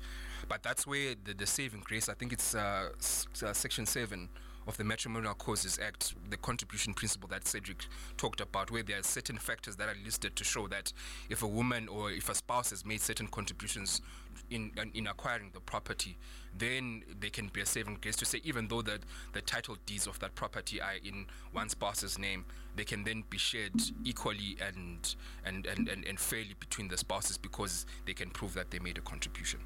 [0.50, 4.28] But that's where the, the saving grace, I think it's uh, s- uh, section 7
[4.68, 7.86] of the Matrimonial Causes Act, the contribution principle that Cedric
[8.18, 10.92] talked about, where there are certain factors that are listed to show that
[11.30, 14.02] if a woman or if a spouse has made certain contributions
[14.50, 16.18] in, in, in acquiring the property,
[16.58, 19.00] then they can be a saving grace to say even though the,
[19.34, 23.38] the title deeds of that property are in one spouse's name, they can then be
[23.38, 28.54] shared equally and, and, and, and, and fairly between the spouses because they can prove
[28.54, 29.60] that they made a contribution.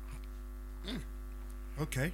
[0.86, 0.98] Hmm.
[1.82, 2.12] Okay,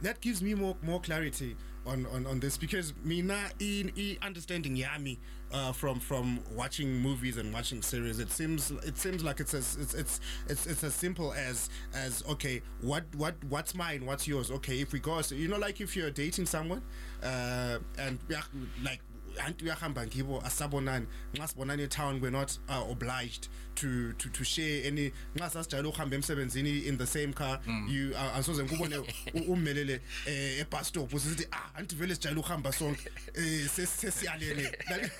[0.00, 1.56] that gives me more more clarity
[1.86, 5.18] on on, on this because mina in, in understanding yami
[5.52, 9.76] uh, from from watching movies and watching series, it seems it seems like it's as
[9.76, 14.50] it's it's it's, it's as simple as as okay, what what what's mine, what's yours?
[14.50, 16.82] Okay, if we go, so, you know, like if you're dating someone,
[17.22, 18.42] uh, and yeah,
[18.82, 19.00] like
[19.38, 21.06] anti uyahamba ngibo asabonani.
[21.34, 26.16] Nxa sibonani etown we're not uh, obliged to, to to share any nxa sasijayele ukuhamba
[26.16, 28.96] emsebenzini in the same car you uh, asoze ngikubone
[29.34, 33.08] u- umelele eh, ebus stop usithi ah anti vele sijayele ukuhamba sonke.
[33.34, 35.10] Eh, ses- sesiyalele That-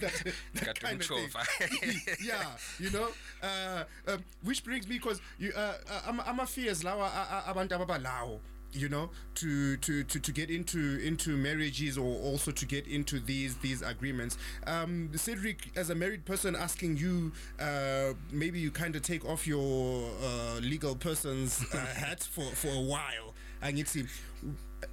[0.00, 1.28] that- that Got to kind of thing.
[1.28, 1.94] control.
[2.24, 3.08] yeah you know?
[3.42, 7.74] Uh, um, which brings me because you uh, uh, ama- ama-fears lawa a- a- abantu
[7.74, 8.40] ababalawo.
[8.72, 13.20] You know to, to to to get into into marriages or also to get into
[13.20, 14.36] these these agreements.
[14.66, 19.46] Um cedric as a married person asking you uh maybe you kind of take off
[19.46, 24.08] your uh, legal person's uh, hat for for a while angithi.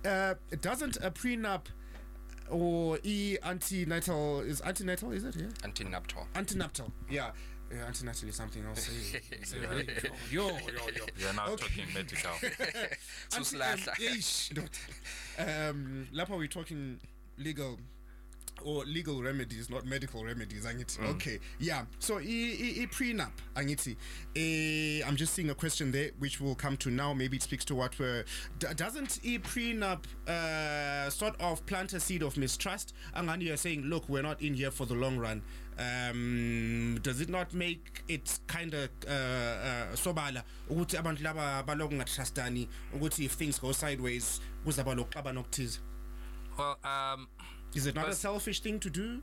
[0.05, 1.65] Uh doesn't a prenup
[2.49, 5.35] or e antenatal is antenatal is it?
[5.35, 5.47] Yeah.
[5.63, 6.25] Antinuptial.
[6.35, 7.31] antenatal yeah
[7.75, 8.83] yeah, antenatal is something else.
[9.43, 9.87] Say, hey,
[10.31, 11.05] yo, yo, yo, yo.
[11.17, 11.63] You're now Okay.
[11.67, 12.31] talking medical.
[13.35, 13.93] Um, Suslahla.
[13.99, 14.63] eish, no.
[15.69, 16.99] Um, lapha we're talking
[17.37, 17.79] legal
[18.63, 20.65] or legal remedies, not medical remedies.
[20.65, 21.03] Angithi.
[21.15, 21.85] Okay, yeah.
[21.99, 23.95] So, i, i, i prenup, angithi.
[24.35, 27.13] Eh, I'm just seeing a question there, which we'll come to now.
[27.13, 28.25] Maybe it speaks to what we're.
[28.59, 32.93] D- doesn't a prenup uh, sort of plant a seed of mistrust?
[33.15, 35.41] Angani, you're saying, look, we're not in here for the long run.
[35.77, 41.95] Um, does it not make it kind of uh, uh, sobala ukuthi abantu laba baloku
[41.95, 45.79] ngatrustani ukuthi if things go sideways kuzaba lokuxabana okuthize
[46.57, 47.27] well, um,
[47.75, 49.21] is it not a selfish thing to do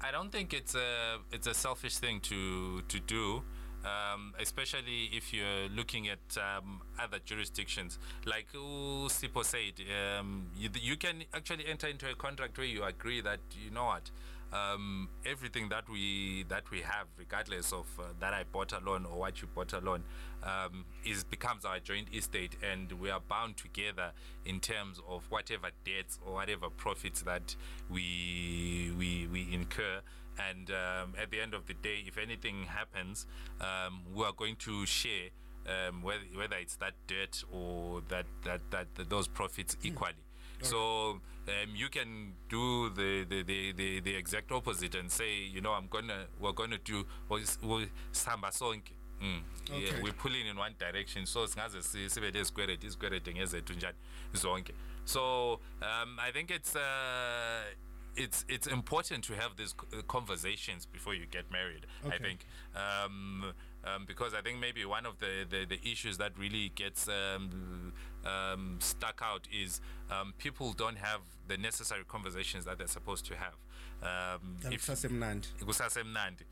[0.00, 3.42] I don't think it's a it's a selfish thing to to do,
[3.84, 7.98] um, especially if you're looking at um, other jurisdictions.
[8.24, 9.74] Like uh, Sipho said,
[10.18, 13.86] um, you, you can actually enter into a contract where you agree that you know
[13.86, 14.10] what.
[14.50, 19.18] Um, everything that we that we have, regardless of uh, that I bought alone or
[19.18, 20.04] what you bought alone,
[20.42, 24.12] um, is becomes our joint estate, and we are bound together
[24.46, 27.54] in terms of whatever debts or whatever profits that
[27.90, 30.00] we we we incur.
[30.38, 33.26] And um, at the end of the day, if anything happens,
[33.60, 35.28] um, we are going to share
[35.66, 40.14] um, whether whether it's that debt or that that that, that those profits equally.
[40.62, 45.60] So um, you can do the, the, the, the, the exact opposite and say, you
[45.60, 47.58] know, I'm gonna we're gonna do was
[48.12, 48.92] samba sonke.
[49.22, 49.42] Mm.
[49.72, 51.26] Yeah, we're pulling in one direction.
[51.26, 53.96] So singaze si- sibe lesikweleti izikweleti ngezethu njani
[54.32, 54.72] zonke.
[55.04, 57.62] So um, i think it's uh,
[58.16, 59.74] it's it's important to have these
[60.06, 62.40] conversations before you get married i think.
[62.76, 63.52] Um,
[63.84, 67.92] um, because I think maybe one of the, the, the issues that really gets um,
[68.28, 73.34] um, stuck out is um, people don't have the necessary conversations that they're supposed to
[73.36, 73.56] have.
[74.02, 76.44] Um, if- kusasemnandi kusasemnandi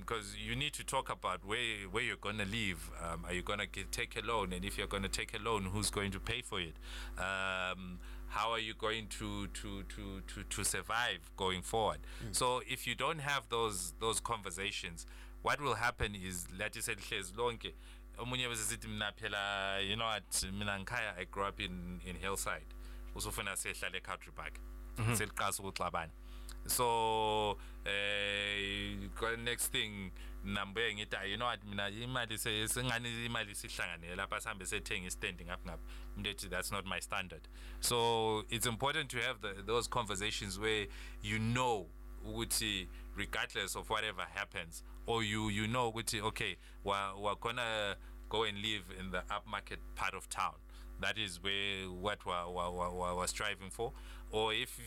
[0.00, 3.42] because you need to talk about where where you're going to live um, are you
[3.42, 4.52] going to take a loan?
[4.52, 6.74] And if you're going to take a loan who's going to pay for it?
[7.18, 11.98] Um, how are you going to to to to, to survive going forward?
[12.32, 15.06] So if you don't have those those conversations
[15.42, 17.72] what will happen is lathi selihlezi lonke
[18.20, 22.66] omunye besesithi mina phela you know what mina ngikhaya i grew up in in hillside.
[23.14, 24.54] Usufuna sehlala eCountry Park.
[25.16, 26.10] Seliqasa ukuxabana.
[26.66, 27.56] So
[27.86, 30.12] eh uh, next thing
[30.44, 35.06] nambe ngithi "Ah, you know what mina imali se- sengani imali sihlanganele lapha sihambe sethenga
[35.06, 35.82] istand ngaphi ngaphi.
[36.16, 37.48] Umuntu ethi that's not my standard.
[37.80, 40.86] So it's important to have the, those conversations where
[41.22, 41.86] you know
[42.26, 47.96] ukuthi regardless of whatever happens or you you know ukuthi okay we're, we're gonna
[48.30, 50.54] go and live in the upmarket part of town.
[51.00, 53.92] That is where what we're, we're, striving for.
[54.30, 54.78] Or if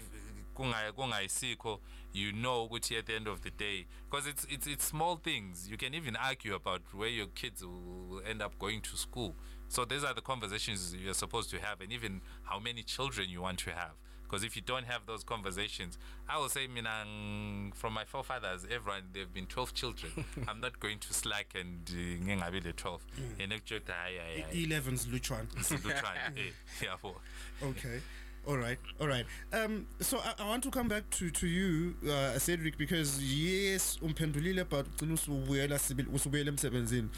[0.55, 1.79] kunga- kungayisikho
[2.13, 5.67] you know ukuthi at the end of the day because it's, it's, it's small things.
[5.69, 9.35] You can even argue about where your kids will end up going to school.
[9.67, 13.41] So these are the conversations you're supposed to have and even how many children you
[13.41, 13.93] want to have
[14.33, 19.03] because if you don't have those conversations i will say Minang, from my forefathers everyone
[19.13, 20.25] they've been 12 children.
[20.47, 23.01] I'm not going to slack and uh, ngingabi the 12
[23.39, 27.15] and ekujota hayi hayi hayi 11's luchwan silutshwane eh yabo
[27.61, 27.99] okay
[28.47, 29.25] all right all right.
[29.53, 33.97] Um so i, I want to come back to to you uh, cedric because yes
[34.01, 37.09] umphendulile but ugcina usubuyela sibili usubuyela emsebenzini.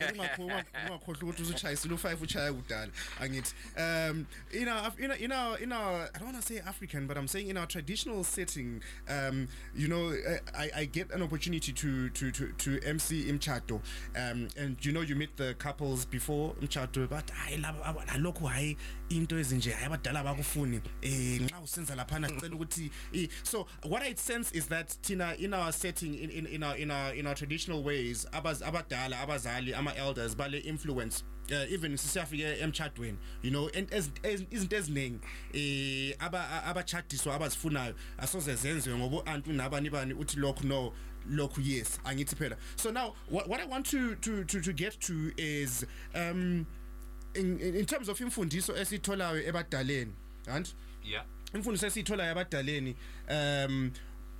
[0.00, 3.54] Ungakho- unga- ungakhohlwa ukuthi usuchayisile u5 uchaya kudala angithi.
[3.76, 7.06] Um in our in our in our, in our i don't want to say african
[7.06, 10.12] but i'm saying in our traditional setting um you know
[10.54, 13.80] i i get an opportunity to to to to mc imchato.
[14.16, 18.46] Um and you know you meet the couples before imchato but hayi laba aba- nalokhu
[18.46, 18.76] hayi
[19.16, 22.90] into ezinje abadala bakufuni eh nxa usenza laphana sicela ukuthi
[23.42, 26.90] so what i sense is that tina in our setting in in, in our in
[26.90, 32.58] our in our traditional ways abaz abadala abazali ama elders bale influence uh, even sisiyafike
[32.60, 34.10] emchadweni you know and ez-
[34.50, 35.18] izinto eziningi
[35.52, 40.92] eh aba abachadiswa abazifunayo asoze zenziwe ngoba antu nabani bani uthi lokhu no
[41.30, 42.56] lokhu yes angithi phela.
[42.76, 46.66] So now what, what i want to to to, to get to is um
[47.34, 50.12] in, in in terms of imfundiso esitholayo ebadaleni
[50.46, 51.24] and yeah.
[51.54, 52.96] Imfundiso esitholayo ebadaleni
[53.28, 53.92] um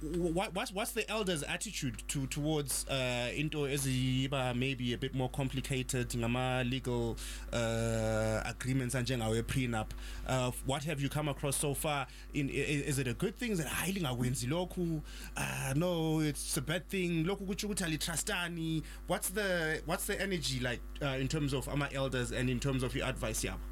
[0.03, 5.29] what what's what's the elders attitude to towards uh into eziba maybe a bit more
[5.31, 7.17] complicated legal
[7.53, 9.89] uh agreements anjengawe prenup?
[10.27, 12.07] Uh what have you come across so far?
[12.35, 13.57] In is it a good thing?
[13.57, 15.03] That it hayi lingakwenzi lokhu.
[15.37, 17.25] Uh no it's a bad thing.
[17.25, 22.33] Lokhu kuthi ukuthi what's the what's the energy like uh, in terms of ama elders
[22.33, 23.72] and in terms of your advice yabo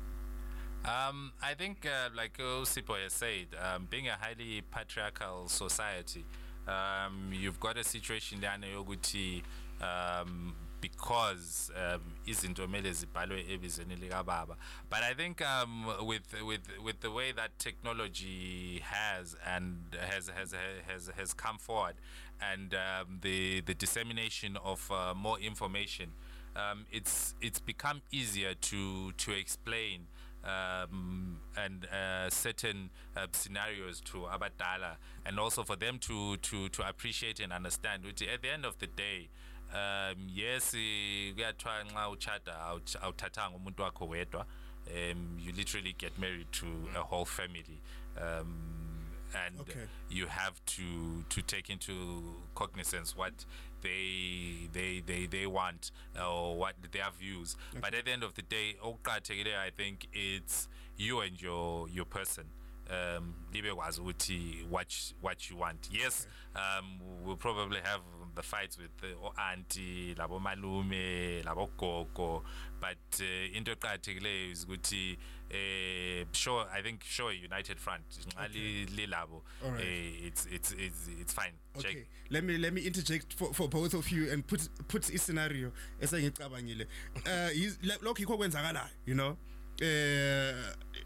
[0.85, 6.25] Um, I think, uh, like Sipho has said, um, being a highly patriarchal society,
[6.67, 9.43] um, you've got a situation lana yokuthi
[9.83, 14.57] um, because um, izinto mele zibhalwe ebizweni likababa.
[14.89, 20.55] But i think um, with with with the way that technology has and has has
[20.87, 21.97] has has come forward
[22.41, 26.11] and um, the the dissemination of uh, more information
[26.57, 30.07] um, it's it's become easier to to explain
[30.45, 36.89] um, and uh, certain uh, scenarios to abadala and also for them to to to
[36.89, 38.05] appreciate and understand.
[38.05, 39.29] Ukuthi at the end of the day
[39.73, 44.47] um yes kuyathiwa nxa awuch- awuthathanga umuntu wakho wedwa.
[44.89, 47.81] Um you literally get married to a whole family.
[48.17, 49.87] Um and Okay.
[50.09, 53.45] you have to to take into cognizance what
[53.83, 55.91] they they they they want
[56.21, 57.57] or what their views.
[57.81, 62.05] But at the end of the day okuqakathekileyo i think it's you and your your
[62.07, 62.45] person.
[62.91, 65.89] Um libe kwazi ukuthi what what you want.
[65.93, 68.03] Yes um we'll probably have
[68.35, 69.15] the fights with the
[69.53, 72.43] auntie labo malume labo gogo
[72.81, 75.19] but uh, into eqhakathekileyo is ukuthi
[75.51, 79.85] eh sure i think sure united front nxa li- lilabo Alright.
[79.87, 82.07] eh, it's it's it's it's fine Okay, Check.
[82.31, 85.73] let me let me interject for, for both of you and put put i scenario
[86.01, 86.87] esengicabangile.
[87.27, 89.37] Uh is- le- lokho yikho kwenzakalayo, you know.
[89.81, 90.53] Uh,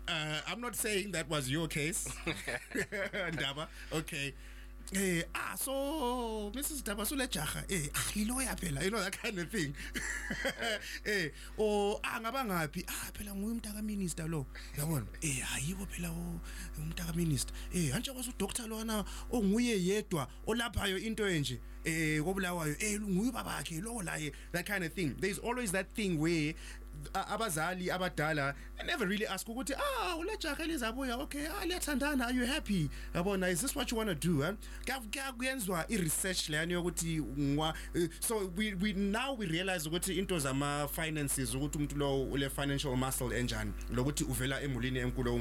[0.09, 2.09] uh I'm not saying that was your case.
[3.33, 3.69] Ndaba.
[3.93, 4.33] Okay.
[4.95, 9.37] Eh ah so Mrs Daba sule jaha eh ah liloya phela you know that kind
[9.39, 9.75] of thing.
[11.05, 14.47] eh o ah ngaba ngapi ah phela nguye umntaka minister lo.
[14.79, 15.07] Yabona?
[15.21, 16.15] Eh hayibo phela
[16.79, 17.53] umntaka minister.
[17.75, 22.77] Eh anje kwaso doctor lona onguye yedwa olaphayo into enje eh kobulawayo.
[22.79, 25.17] Eh nguye babakhe lo laye that kind of thing.
[25.19, 26.55] There's always that thing where
[27.13, 28.55] abazali abadala
[28.87, 32.91] never really ask ukuthi ah ulejaha elizabuya okay ah liyathandana are you happy?
[33.15, 34.57] Yabona is this what you want to do
[35.37, 37.23] kuyenzwa i-research leyani yokuthi
[37.95, 42.97] eh, so we, we now we realize ukuthi into zama-finances ukuthi umuntu lo ule financial
[42.97, 45.35] muscle enjani lokuthi uvela emulini enkulu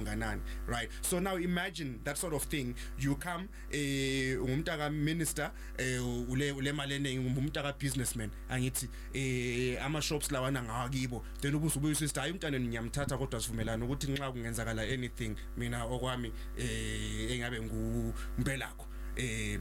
[0.68, 0.90] right?
[1.02, 2.76] So now imagine that sort of thing.
[3.00, 6.00] You come eh ngumntaka minister eh
[6.30, 12.20] ule mali eningi ngumntaka businessman angithi eh ama shops lawana ngakibo then ubuze ubuyisa isithi
[12.20, 18.86] hayi umntana ngiyamthatha kodwa sivumelana ukuthi nxa kungenzakala anything mina okwami eh engabe ngumpelakho
[19.16, 19.60] eh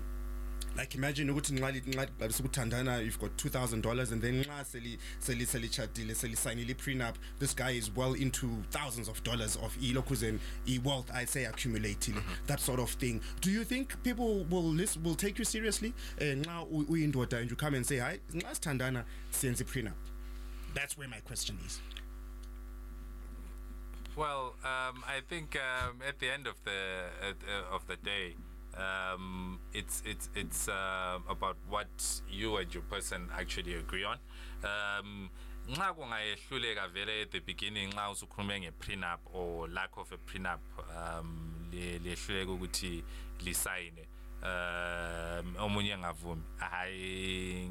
[0.76, 5.46] like imagine ukuthi nxa nxa babe sekuthandana you've got $2000 and then nxa seli seli
[5.46, 11.26] selitshadile selisayinile prenup this guy is well into thousands of dollars of ilokhuzen i-wealth i
[11.26, 12.14] say accumulating
[12.46, 13.20] that sort of thing.
[13.40, 15.92] Do you think people will listen, will take you seriously?
[16.18, 20.01] Eh, nxa uyindoda and you come and say hayi nxa sithandana siyenze prenup
[20.74, 21.80] that's where my question is
[24.14, 28.36] Well, um, I think um, at the end of the at, uh, of the day,
[28.76, 31.88] um, it's it's it's uh, about what
[32.30, 34.18] you and your person actually agree on.
[34.64, 35.30] Um,
[35.68, 40.60] nxa kungayehluleka vele at the beginning nxa usukhulume nge-prenup or lack of a prenup
[40.90, 43.04] um le- lehluleka ukuthi
[43.44, 44.06] lisayine
[44.42, 47.68] um omunye engavumi hayi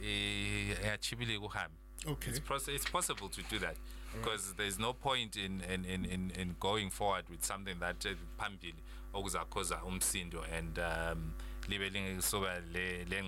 [0.00, 1.74] ngiya eh, ngiyachibile kuhambe
[2.06, 2.30] Okay.
[2.30, 3.76] it's, pos- it's possible to do that
[4.14, 8.10] because there's no point in, in, in, in, in going forward with something that uh,
[8.38, 8.82] phambili
[9.12, 11.32] okuzakhoza umsindo and um,
[11.68, 13.24] libe le le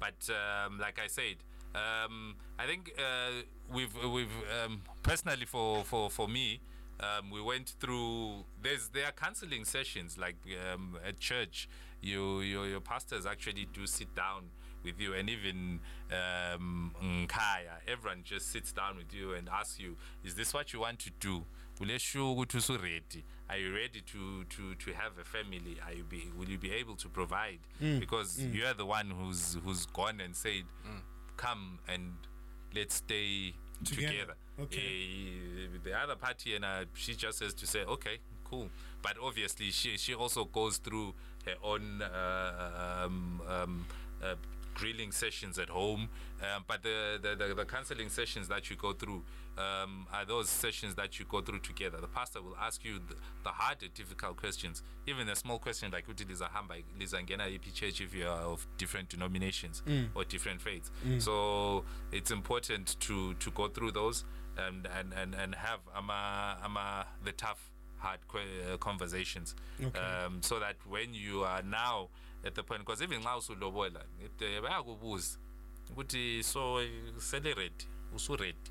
[0.00, 1.36] but um, like i said
[1.74, 4.32] um, i think uh, we've we've
[4.64, 6.58] um, personally for for for me
[7.00, 10.36] um, we went through there's there are counseling sessions like
[10.72, 11.68] um, at church.
[12.02, 14.50] You your, your pastors actually do sit down
[14.84, 15.80] with you and even
[16.12, 20.80] um Nkaya, everyone just sits down with you and asks you is this what you
[20.80, 21.44] want to do?
[21.80, 23.24] Ule sure ukuthi usu-ready?
[23.48, 25.76] Are you ready to to to have a family?
[25.86, 27.58] Are you be will you be able to provide?
[27.80, 30.64] Because you're the one who's who's gone and said
[31.36, 32.12] come and
[32.74, 34.08] let's stay Together.
[34.12, 34.76] together, Okay.
[34.76, 38.68] Eh, the other party and uh, she just has to say okay cool.
[39.00, 41.14] But obviously she she also goes through
[41.46, 43.86] her own uh, um, um,
[44.22, 44.34] uh,
[44.80, 46.08] grilling sessions at home
[46.42, 49.22] um, but the, the, the, the counseling sessions that you go through
[49.58, 51.98] um, are those sessions that you go through together.
[52.00, 53.14] The pastor will ask you the,
[53.44, 54.82] the harder difficult questions.
[55.06, 59.08] Even a small question like uthi lizahamba lizangena iphi church if you are of different
[59.10, 59.82] denominations
[60.14, 60.90] or different faiths?
[61.18, 64.24] So it's important to to go through those
[64.56, 69.54] and and and, and have ama, ama the tough hard uh, conversations.
[69.82, 69.98] Okay.
[69.98, 72.08] um, so that when you are now
[72.44, 75.38] at the point because even nxa usulobola it, uh, bayakubuza
[75.90, 76.84] ukuthi so uh,
[77.18, 78.70] sele ready usu-ready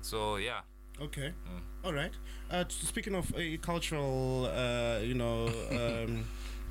[0.00, 0.62] so yeah
[1.00, 1.32] Okay.
[1.84, 2.12] All right.
[2.50, 6.24] Uh, speaking of a cultural, uh, you know, um,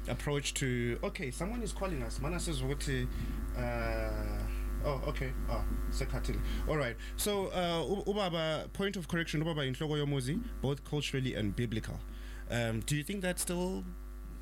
[0.07, 0.97] approach to.
[1.03, 2.21] Okay, someone is calling us.
[2.21, 2.87] Mana says what?
[2.87, 4.09] Uh,
[4.85, 5.33] oh, okay.
[5.51, 5.61] Oh,
[5.91, 6.39] sekhathini.
[6.69, 6.95] All right.
[7.17, 9.43] So, uh, ubaba, point of correction.
[9.43, 11.99] Ubaba inhloko yomuzi, both culturally and biblical.
[12.49, 13.83] Um, do you think that still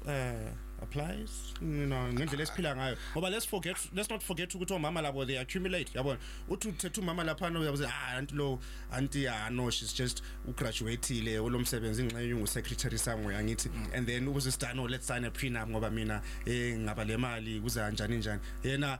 [0.07, 0.33] uh,
[0.81, 1.53] applies?
[1.61, 2.97] You know, ngendlela esiphila ngayo.
[3.13, 5.93] Ngoba let's forget, let's not forget ukuthi omama labo they accumulate.
[5.93, 6.17] Yabona,
[6.49, 8.59] uthi uthethe umama laphana uyabuze ah anti lo
[8.91, 14.75] anti ah she's just ugraduateile olomsebenzi ingxenye ungu secretary somewhere angithi and then ukuze start
[14.75, 18.41] no let's sign a prenup ngoba mina eh ngaba le mali kuza njani njani.
[18.63, 18.99] Yena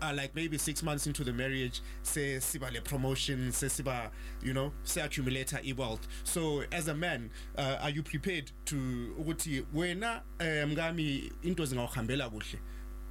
[0.00, 4.10] are like maybe six months into the marriage say siba le promotion say siba
[4.42, 9.64] you know say accumulator e-wealth so as a man uh, are you prepared to ukuthi
[9.74, 12.58] wena eh, mngami into zingawuhambela kuhle?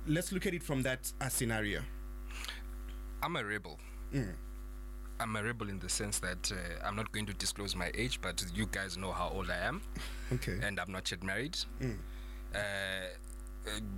[0.08, 1.82] Let's look at it from that uh, scenario.
[3.24, 3.80] I'm a rebel.
[5.20, 8.20] I'm a rebel in the sense that uh, I'm not going to disclose my age,
[8.22, 9.82] but you guys know how old I am,
[10.32, 10.60] okay.
[10.62, 11.58] And I'm not yet married.
[11.82, 11.88] Uh,
[12.58, 12.62] uh,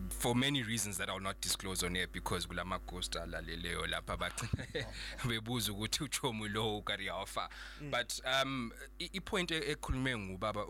[0.10, 4.66] for many reasons that I'll not disclose on air because kulama ghost alaleleyo lapha bagcina
[5.28, 7.50] bebuza ukuthi uchomu lo ukari offer
[7.92, 10.66] but um i- ipoint ekhulume ngubaba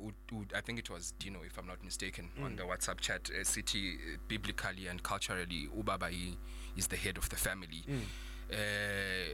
[0.56, 3.94] I think it was Dino if I'm not mistaken on the WhatsApp chat uh, city
[3.96, 6.10] uh, biblically and culturally ubaba
[6.76, 7.84] is the head of the family.
[8.52, 9.34] Uh,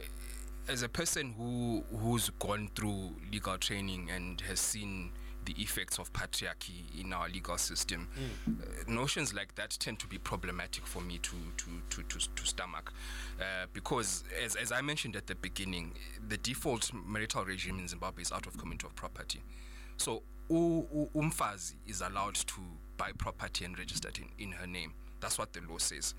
[0.68, 5.12] as a person who who's gone through legal training and has seen
[5.46, 8.08] the effects of patriarchy in our legal system,
[8.48, 12.46] uh, notions like that tend to be problematic for me to to to to, to
[12.46, 12.94] stomach,
[13.40, 15.94] uh, because as as I mentioned at the beginning,
[16.28, 19.42] the default marital regime in Zimbabwe is out of community of property,
[19.98, 22.62] so umfazi is allowed to
[22.98, 24.94] buy property and register it in, in her name.
[25.20, 26.14] That's what the law says.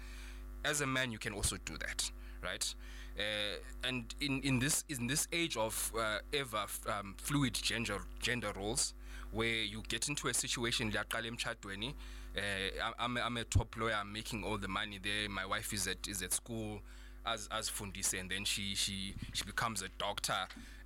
[0.64, 2.10] As a man you can also do that
[2.44, 2.74] right?
[3.18, 8.52] Uh, and in, in this in this age of uh, ever um, fluid gender gender
[8.56, 8.94] roles
[9.34, 11.94] where you get into a situation liyaqala emshadweni
[12.36, 12.40] uh,
[12.86, 15.72] I- I'm, a- I'm a top lawyer I'm making all the money there my wife
[15.72, 16.80] is at is at school
[17.26, 20.36] as as Fundise and then she she she becomes a doctor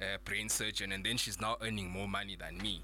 [0.01, 2.81] uh, brain surgeon and then she's now earning more money than me.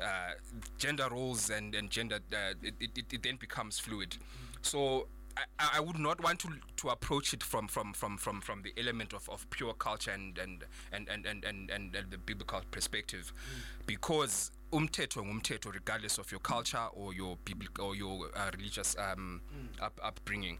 [0.00, 0.32] Uh,
[0.76, 4.16] gender roles and and gender uh, it, it, it then becomes fluid.
[4.62, 5.06] So
[5.36, 6.48] I, I would not want to
[6.78, 10.36] to approach it from from from from, from the element of, of pure culture and
[10.38, 13.32] and and and and, and, and, and the biblical perspective.
[13.86, 19.40] Because umthetho ngumthetho regardless of your culture or your biblical or your uh, religious um,
[19.80, 20.58] up, upbringing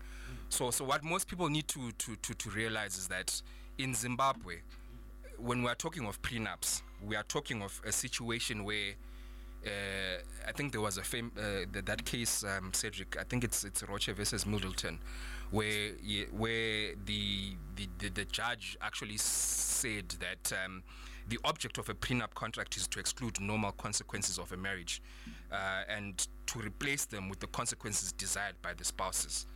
[0.49, 3.43] so so what most people need to, to to to realize is that
[3.79, 4.57] in Zimbabwe
[5.39, 8.95] when we are talking of prenups we are talking of a situation where
[9.67, 13.17] uh, I think there was a fam- uh, th- that case, um, Cedric.
[13.19, 15.01] I think it's it's Roche versus Middleton,
[15.51, 15.91] where
[16.31, 20.85] where the, the the the judge actually said that um,
[21.29, 25.03] the object of a prenup contract is to exclude normal consequences of a marriage,
[25.51, 29.47] uh, and to replace them with the consequences desired by the spouses.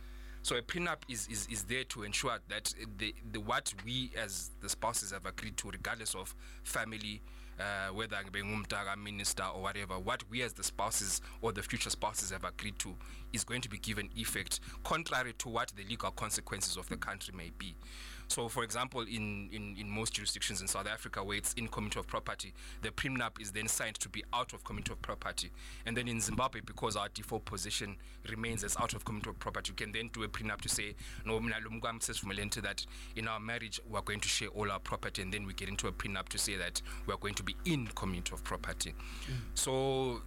[0.43, 4.49] So a prenup is, is, is there to ensure that the, the what we as
[4.59, 7.21] the spouses have agreed to, regardless of family,
[7.59, 11.91] uh, whether being umtaka minister or whatever, what we as the spouses or the future
[11.91, 12.95] spouses have agreed to
[13.33, 17.33] is going to be given effect, contrary to what the legal consequences of the country
[17.37, 17.75] may be.
[18.31, 21.99] So, for example, in, in, in most jurisdictions in South Africa where it's in community
[21.99, 25.51] of property, the prenup is then signed to be out of community of property.
[25.85, 27.97] And then in Zimbabwe, because our default position
[28.29, 30.95] remains as out of community of property, you can then do a prenup to say,
[31.25, 32.85] no, mina lo mkwami sesivumelene that
[33.17, 35.87] in our marriage we're going to share all our property, and then we get into
[35.87, 38.93] a prenup to say that we're going to be in community of property.
[39.27, 39.33] Mm.
[39.55, 40.21] So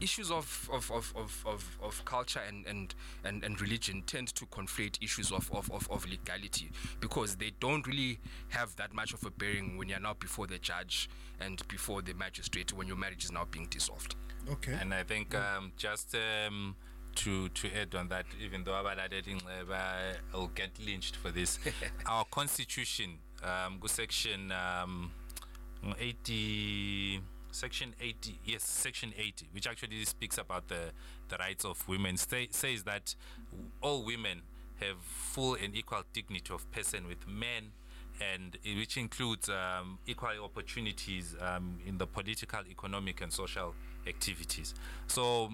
[0.00, 2.94] issues of of, of, of, of, of culture and, and,
[3.24, 6.70] and, and religion tend to conflate issues of, of, of, of legality
[7.00, 10.58] because they don't really have that much of a bearing when you're now before the
[10.58, 11.08] judge
[11.40, 14.16] and before the magistrate when your marriage is now being dissolved.
[14.50, 14.76] Okay.
[14.80, 16.74] And I think um, just um,
[17.16, 21.58] to to add on that, even though abalaleli Nxeba will get lynched for this,
[22.06, 25.10] our constitution, um, go section um,
[25.98, 27.20] 80,
[27.50, 30.90] section 80, yes, section 80, which actually speaks about the,
[31.28, 33.14] the rights of women, say, says that
[33.80, 34.42] all women
[34.80, 37.72] have full and equal dignity of person with men
[38.20, 43.74] and which includes um, equal opportunities um, in the political, economic, and social
[44.06, 44.74] activities.
[45.06, 45.50] So,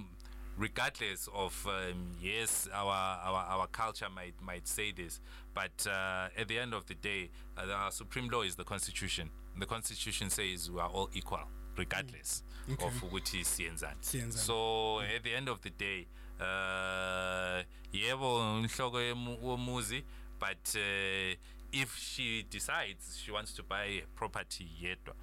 [0.57, 5.21] regardless of um, yes, our, our our culture might might say this,
[5.55, 9.31] but uh, at the end of the day, uh, our supreme law is the constitution.
[9.59, 11.41] The constitution says we are all equal,
[11.77, 12.43] regardless
[12.87, 13.97] of ukuthi siyenzani.
[14.39, 16.07] So at the end of the day,
[16.41, 17.63] uh,
[17.93, 18.99] yebo inhloko
[19.43, 20.03] womuzi,
[20.39, 21.35] but uh,
[21.73, 25.15] if she decides she wants to buy property yedwa,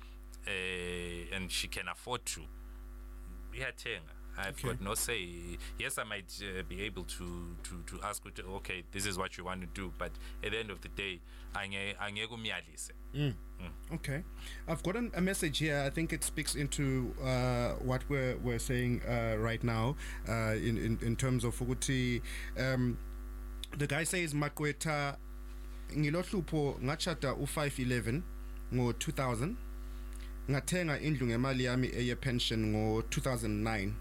[0.47, 2.41] uh, and she can afford to,
[3.53, 4.13] iyathenga.
[4.37, 4.69] I've Okay.
[4.69, 5.57] got no say.
[5.77, 8.23] Yes, I might uh, be able to, to, to ask,
[8.55, 10.11] okay, this is what you want to do, but
[10.43, 11.19] at the end of the day,
[11.55, 12.91] ange- angeke umyalise.
[13.93, 14.23] Okay,
[14.67, 15.83] I've got an, a message here.
[15.85, 19.95] I think it speaks into uh, what we're we're saying uh, right now
[20.27, 22.21] uh, in, in in terms of ukuthi.
[22.59, 22.97] Um,
[23.77, 25.15] the guy says Makweta
[25.95, 28.21] ngilohlupho ngachata u511
[28.73, 29.55] ngo 2000
[30.51, 33.91] ngathenga indlu ngemali yami eye pension ngo 2009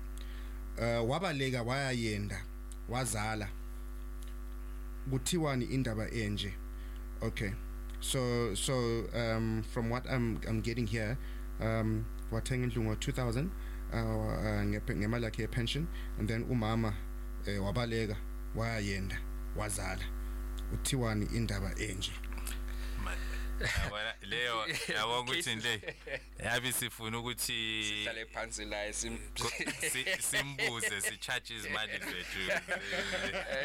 [0.78, 2.42] uh, wabaleka wayayenda
[2.88, 3.48] wazala.
[5.10, 6.52] Kuthiwani indaba enje?
[7.22, 7.50] Okay.
[8.00, 11.16] So so um, from what I'm I'm getting here
[11.60, 13.46] um wathenga indlu ngo 2000
[13.92, 15.86] uh, ngemali yakhe pension
[16.18, 16.94] and then umama
[17.46, 18.16] eh, wabaleka
[18.56, 19.18] wayayenda
[19.56, 20.02] wazala.
[20.74, 22.12] Uthiwani indaba enje
[23.84, 25.60] Yabona, leyo yabona ukuthi
[26.44, 29.48] yabe sifuna ukuthi phansi la sim- Ko-
[29.80, 31.18] si- simbuze zethu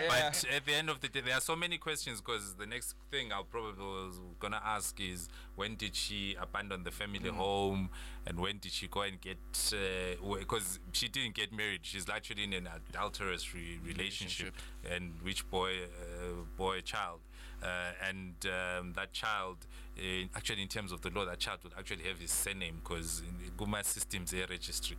[0.08, 2.96] but at the end of the day there are so many questions because the next
[3.12, 7.90] thing i'll probably was gonna ask is when did she abandon the family home?
[8.28, 11.80] And when did she go and get because she didn't get married.
[11.82, 14.54] She's actually in an adulterous re- relationship,
[14.88, 17.22] and which boy uh, boy child?
[17.64, 19.66] Uh, and um, that child
[19.98, 23.22] uh, actually in terms of the law that child would actually have his surname because
[23.28, 24.98] in the Guma systems air registry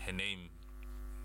[0.00, 0.48] her name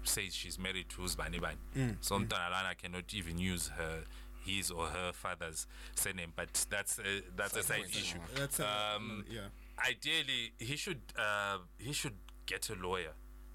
[0.03, 1.57] says she's married to Uzbani Bani.
[2.01, 4.03] So Mtwana Lana cannot even use her
[4.45, 8.17] his or her father's surname, but that's a, that's a side issue.
[8.35, 9.41] That's a- um, yeah.
[9.87, 12.15] Ideally, he should uh, he should
[12.47, 13.13] get a lawyer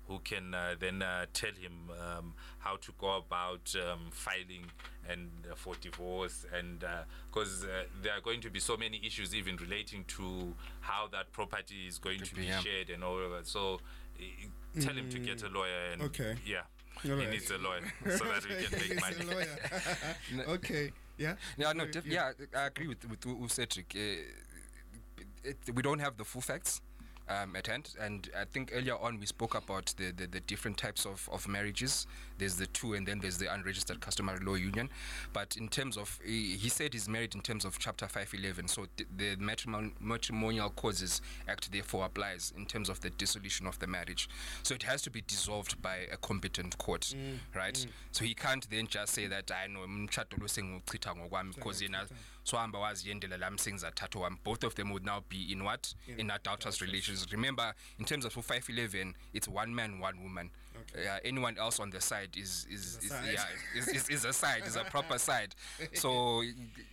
[0.08, 4.64] who can uh, then uh, tell him um, how to go about um, filing
[5.08, 6.84] and uh, for divorce and
[7.30, 11.30] because uh, there are going to be so many issues even relating to how that
[11.32, 12.58] property is going to be yeah.
[12.60, 13.80] shared and all of that so
[14.18, 16.34] uh, tell him to get a lawyer and Okay.
[16.46, 16.62] yeah
[16.96, 17.30] All he right.
[17.30, 17.82] needs a lawyer
[18.16, 20.46] so that we can make He's a money lawyer.
[20.56, 23.92] okay yeah Yeah, no, Sorry, def- you- yeah, I agree with with, with Cedric.
[23.96, 26.80] Uh, it, we don't have the full facts.
[27.28, 27.94] Um, at hand.
[28.00, 31.46] And I think earlier on we spoke about the, the, the different types of, of
[31.48, 32.06] marriages.
[32.38, 34.90] There's the two, and then there's the unregistered customary law union.
[35.32, 38.68] But in terms of, he, he said he's married in terms of Chapter 511.
[38.68, 43.78] So th- the matrimon- Matrimonial Causes Act therefore applies in terms of the dissolution of
[43.78, 44.28] the marriage.
[44.62, 47.14] So it has to be dissolved by a competent court,
[47.54, 47.86] right?
[48.12, 52.06] So he can't then just say that I know umtshato lo sengiwuchitha ngokwami because yena
[52.08, 52.14] so
[52.52, 55.94] hamba waziyendela lami sengizathatha wami both of them would now be in what?
[56.18, 57.26] In adulterous relations.
[57.32, 60.50] Remember in terms of 511 it's one man one woman.
[60.94, 63.32] Uh, anyone else on the side is is, is, side.
[63.32, 63.44] yeah
[63.78, 65.54] is, is, is a side is a proper side.
[65.94, 66.42] So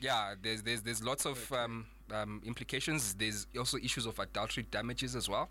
[0.01, 3.13] yeah there's there's there's lots of um, um, implications.
[3.13, 5.49] There's also issues of adultery damages as well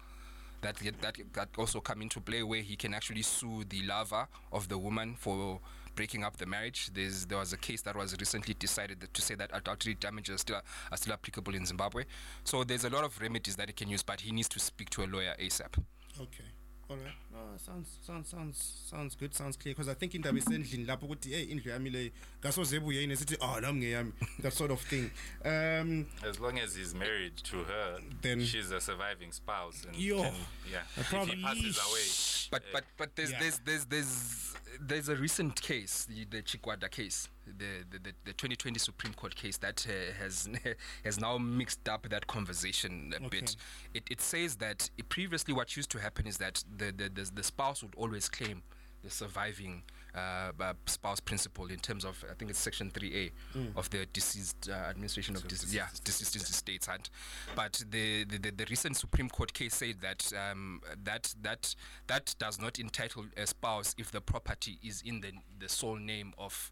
[0.62, 4.68] that that that also come into play where he can actually sue the lover of
[4.68, 5.60] the woman for
[5.94, 6.90] breaking up the marriage.
[6.92, 10.40] There's there was a case that was recently decided that, to say that adultery damages
[10.40, 12.04] still are still applicable in Zimbabwe.
[12.44, 14.90] So there's a lot of remedies that he can use, but he needs to speak
[14.90, 15.78] to a lawyer ASAP.
[16.20, 16.44] Okay.
[16.92, 17.14] All right.
[17.32, 19.34] No, sounds sounds sounds sounds good.
[19.34, 22.10] Sounds clear because I think indaba isendlini lapho ukuthi hey indlu yami le
[22.42, 24.12] ngasoze ebuye yini sithi ah nami ngeyami
[24.42, 25.10] that sort of thing.
[25.44, 29.84] Um As long as he's married to her, Then- she's a surviving spouse.
[29.86, 30.22] And Yo.
[30.22, 30.34] can,
[30.70, 32.06] yeah, if probably- he passes away,
[32.50, 33.40] But but but there's Yeah.
[33.40, 38.32] there's there's there's there's a recent case, the, the Chikwada case, the, the the the
[38.32, 40.48] 2020 Supreme Court case that uh, has
[41.04, 43.56] has now mixed up that conversation a bit.
[43.94, 47.42] It it says that previously what used to happen is that the the the, the
[47.42, 48.62] spouse would always claim
[49.02, 49.82] the surviving
[50.14, 53.30] uh, uh, spouse principle in terms of I think it's section 3A
[53.76, 57.10] of the deceased uh, administration of deceased, yeah deceased estates act
[57.56, 61.74] but the, the, the, the recent Supreme Court case said that um, that that
[62.06, 66.34] that does not entitle a spouse if the property is in the the sole name
[66.38, 66.71] of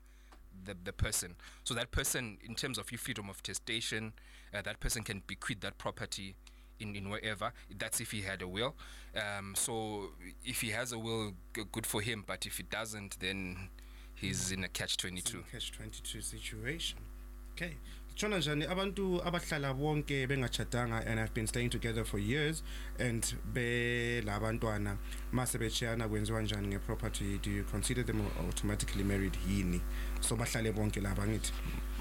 [0.65, 1.35] the, the person.
[1.65, 4.13] So that person in terms of your freedom of testation
[4.55, 6.35] uh, that person can bequeath that property
[6.79, 7.53] in, in wherever.
[7.79, 8.75] That's if he had a will.
[9.15, 10.11] Um, so
[10.45, 12.25] if he has a will g- good for him.
[12.27, 13.69] But if he doesn't then
[14.15, 16.99] he's in a catch 22 catch 22 situation.
[17.53, 17.77] Okay.
[18.21, 22.63] Tshona njani abantu abahlala bonke bengachadanga and I've been staying together for years
[22.99, 24.97] and be labantwana
[25.33, 29.81] mase bechiyana kwenziwa njani ngeproperty do you consider them automatically married yini
[30.21, 31.53] so bahlale bonke laba ngithi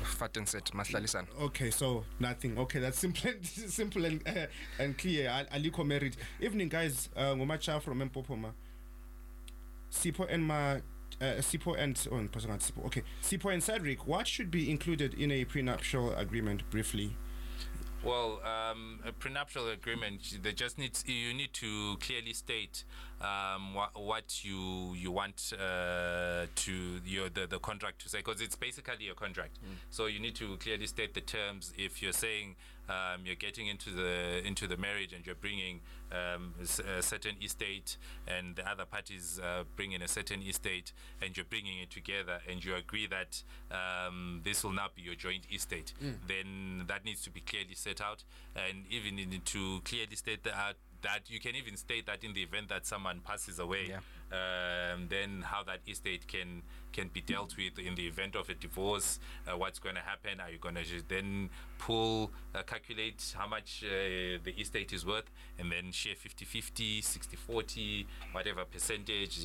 [0.03, 2.57] fat and set mahlalisana Okay, so nothing.
[2.57, 3.45] Okay, that's simple, and
[3.79, 4.47] simple and uh,
[4.83, 5.29] and clear.
[5.29, 6.17] Al- Aliko married.
[6.41, 7.07] Evening, guys.
[7.15, 8.51] Uh, Ngomacha from Mpopoma.
[9.89, 10.79] Sipho and ma.
[11.21, 12.85] Uh, Sipho and oh, no, not Sipho.
[12.85, 14.07] Okay, Sipho and Cedric.
[14.07, 16.69] What should be included in a prenuptial agreement?
[16.69, 17.15] Briefly.
[18.03, 22.85] Well, um, a prenuptial agreement, they just needs you need to clearly state
[23.19, 28.39] um, what, what you you want uh, to your the, the contract to say because
[28.39, 29.59] it's basically a contract.
[29.89, 31.73] So you need to clearly state the terms.
[31.77, 32.55] If you're saying
[32.89, 35.81] um, you're getting into the into the marriage and you're bringing
[36.11, 41.37] um, a certain estate and the other parties uh, bring in a certain estate and
[41.37, 45.45] you're bringing it together and you agree that um, this will now be your joint
[45.53, 45.93] estate,
[46.27, 48.23] then that needs to be clearly set out
[48.55, 50.75] and even to clearly state that.
[51.01, 53.99] That you can even state that in the event that someone passes away, Yeah.
[54.93, 58.53] um, then how that estate can can be dealt with in the event of a
[58.55, 59.19] divorce.
[59.47, 60.39] Uh, what's going to happen?
[60.41, 65.29] Are you going to then pull, uh, calculate how much uh, the estate is worth,
[65.59, 69.39] and then share 50-50, 60-40, whatever percentage?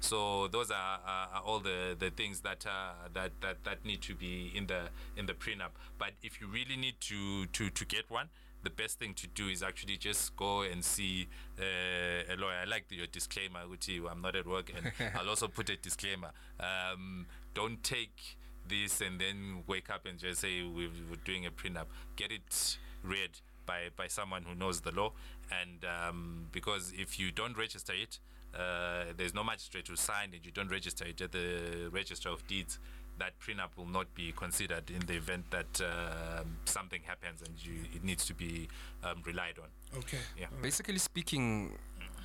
[0.00, 4.02] So those are, are, are all the, the things that uh, that that that need
[4.02, 5.70] to be in the in the prenup.
[5.98, 8.28] But if you really need to to to get one
[8.62, 12.58] the best thing to do is actually just go and see uh, a lawyer.
[12.62, 16.30] I like your disclaimer, Uti, I'm not at work, and I'll also put a disclaimer.
[16.58, 18.36] Um, don't take
[18.68, 21.86] this and then wake up and just say we're, we're doing a prenup.
[22.16, 23.30] Get it read
[23.66, 25.12] by, by someone who knows the law,
[25.50, 28.18] and um, because if you don't register it,
[28.54, 30.44] uh, there's no magistrate who signed it.
[30.44, 32.78] you don't register it at the register of deeds
[33.20, 37.74] that prenup will not be considered in the event that um something happens and you,
[37.94, 38.68] it needs to be
[39.04, 39.68] um, relied on.
[39.98, 40.18] Okay.
[40.38, 40.46] Yeah.
[40.62, 41.78] basically speaking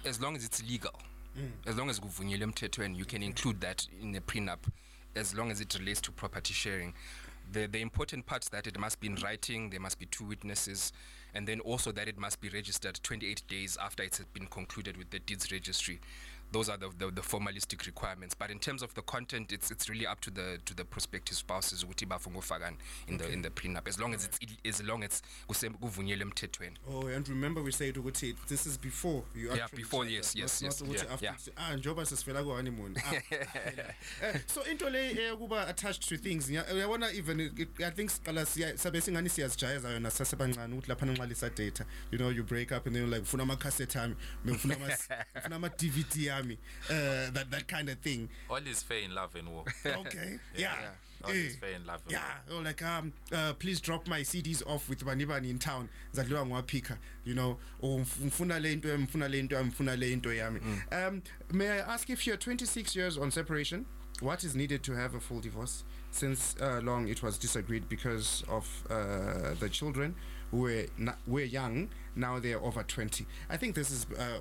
[0.06, 0.94] as long as it's legal
[1.68, 4.64] as long as kuvunyelwe emthethweni you can include that in the prenup
[5.16, 6.94] as long as it relates to property sharing
[7.52, 10.24] the, the important part is that it must be in writing there must be two
[10.26, 10.94] witnesses
[11.34, 14.96] and then also that it must be registered 28 days after it has been concluded
[14.98, 16.00] with the deeds registry
[16.56, 18.34] those are the, the, the formalistic requirements.
[18.34, 21.36] But in terms of the content, it's it's really up to the to the prospective
[21.36, 22.72] spouses ukuthi bafuna ukufaka
[23.10, 26.78] in the in the prenup as long as it's as long as kuvunyelwe emthethweni.
[26.90, 30.62] Oh, and remember we said ukuthi this is before you Yeah, before, yes, that, yes,
[30.62, 31.72] not, yes, Not yeah, after yeah.
[31.72, 32.96] ah njoba sesivela ku honeymoon.
[33.06, 33.14] Ah,
[34.22, 39.02] eh, so into le kuba attached to things uyabona even I think siqala siya sabe
[39.02, 43.10] singani siyazijayeza yona sasebancane ukuthi lapha nxalisa data you know you break up and then
[43.10, 44.16] like ufuna ama cassette ami
[44.48, 46.58] ngifuna ama ngifuna ama DVD yami
[46.90, 48.30] uh, that that kind of thing.
[48.50, 49.64] All is fair in love and war.
[49.86, 50.90] okay yeah, yeah.
[51.24, 52.56] All Eh, is fair in love and yeah.
[52.56, 55.90] or like um uh, please drop my CDs off with bani bani in town.
[56.14, 57.58] Zadliwa ngwaphika you know.
[57.82, 60.62] Or mf- ngifuna le into yami ngifuna le into yami ngifuna le into yami.
[60.92, 61.22] Um
[61.52, 63.86] may i ask if you're 26 years on separation?
[64.22, 68.46] What is needed to have a full divorce since uh, long it was disagreed because
[68.48, 70.14] of uh, the children?
[70.14, 70.22] who
[70.52, 74.40] were na- were young now they're over 20 i think this is uh,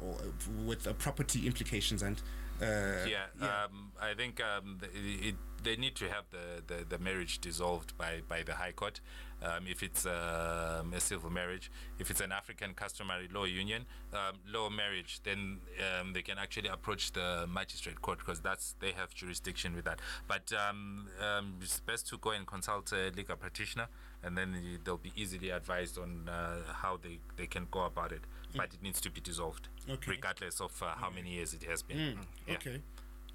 [0.65, 2.23] with uh, property implications and
[2.63, 4.87] uh, yeah, Um, I think um, the,
[5.29, 5.35] it,
[5.65, 9.01] they need to have the, the, the marriage dissolved by, by the High Court.
[9.43, 14.37] Um, if it's um, a civil marriage, if it's an African customary law union, um,
[14.51, 15.59] law marriage, then
[16.01, 19.99] um, they can actually approach the magistrate court because that's they have jurisdiction with that.
[20.29, 23.89] But um, um, it's best to go and consult a legal practitioner,
[24.25, 28.23] and then they'll be easily advised on uh, how they, they can go about it.
[28.57, 30.13] But it needs to be dissolved, Okay.
[30.13, 32.19] regardless of uh, how many years it has been.
[32.47, 32.55] Yeah.
[32.55, 32.81] Okay.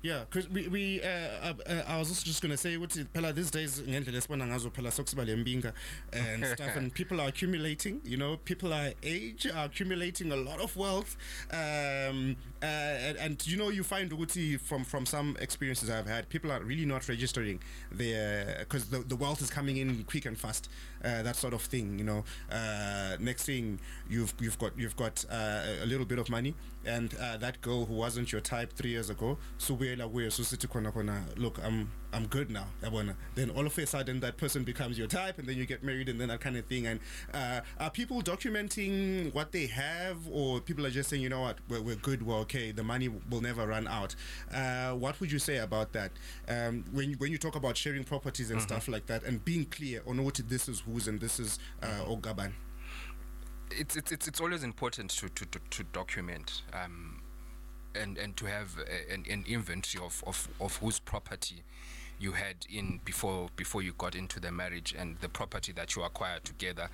[0.02, 2.90] Yeah, because we, we uh, uh, uh, I was also just going to say what
[2.92, 5.74] phela these days ngendlela esibona ngazo phela sokusiba lembinga
[6.14, 10.62] and stuff and people are accumulating, you know, people our age are accumulating a lot
[10.62, 11.18] of wealth
[11.52, 16.30] um, uh, and, and you know you find ukuthi from from some experiences I've had
[16.30, 17.60] people are really not registering
[17.92, 20.70] their because the, the wealth is coming in quick and fast
[21.04, 22.24] uh, that sort of thing, you know.
[22.52, 23.80] Uh, next thing
[24.10, 27.86] you've you've got you've got uh, a little bit of money and uh, that girl
[27.86, 29.38] who wasn't your type three years ago
[29.90, 33.16] subuyela kuye susithi khona khona look i'm i'm good now yabona?
[33.36, 36.10] Then all of a sudden that person becomes your type and then you get married
[36.10, 36.88] and then that kind of thing.
[36.88, 37.00] And
[37.34, 41.58] uh, are people documenting what they have or people are just saying you know what?
[41.70, 42.26] We're, we're good.
[42.26, 42.72] We're okay.
[42.72, 44.16] The money will never run out.
[44.54, 46.12] Uh, what would you say about that?
[46.48, 50.02] Um, when, when you talk about sharing properties and stuff like that and being clear
[50.08, 52.54] on what this is whose and this is uh, ogaban.
[53.72, 57.22] It's it's it's, it's always important to to, to, to document um,
[57.96, 61.64] and and to have a, an, an inventory of, of, of whose property
[62.20, 66.04] you had in before before you got into the marriage and the property that you
[66.04, 66.90] acquired together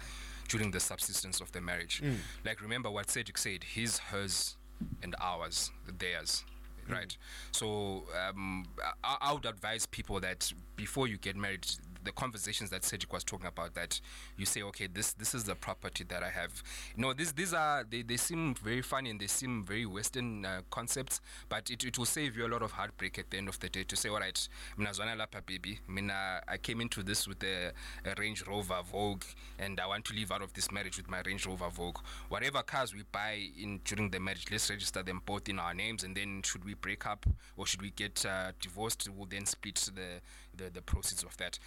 [0.47, 2.01] during the subsistence of the marriage.
[2.03, 2.17] Mm.
[2.45, 4.55] Like remember what Cedric said, his, hers,
[5.01, 6.43] and ours, theirs.
[6.87, 7.17] Right.
[7.51, 8.65] So um,
[9.03, 11.65] I, I would advise people that before you get married,
[12.03, 13.99] the conversations that Cedric was talking about, that
[14.37, 16.61] you say, okay, this this is the property that I have.
[16.95, 20.45] You know, these these are they, they seem very funny and they seem very Western
[20.45, 23.49] uh, concepts, but it, it will save you a lot of heartbreak at the end
[23.49, 27.01] of the day to say, all right, mina zwana lapha baby, mina I came into
[27.01, 27.71] this with a,
[28.07, 29.23] a Range Rover Vogue,
[29.57, 31.97] and I want to leave out of this marriage with my Range Rover Vogue.
[32.29, 36.03] Whatever cars we buy in during the marriage, let's register them both in our names,
[36.03, 37.25] and then should we break up
[37.57, 40.21] or should we get uh, divorced, we'll then split the,
[40.55, 41.59] the, the proceeds of that.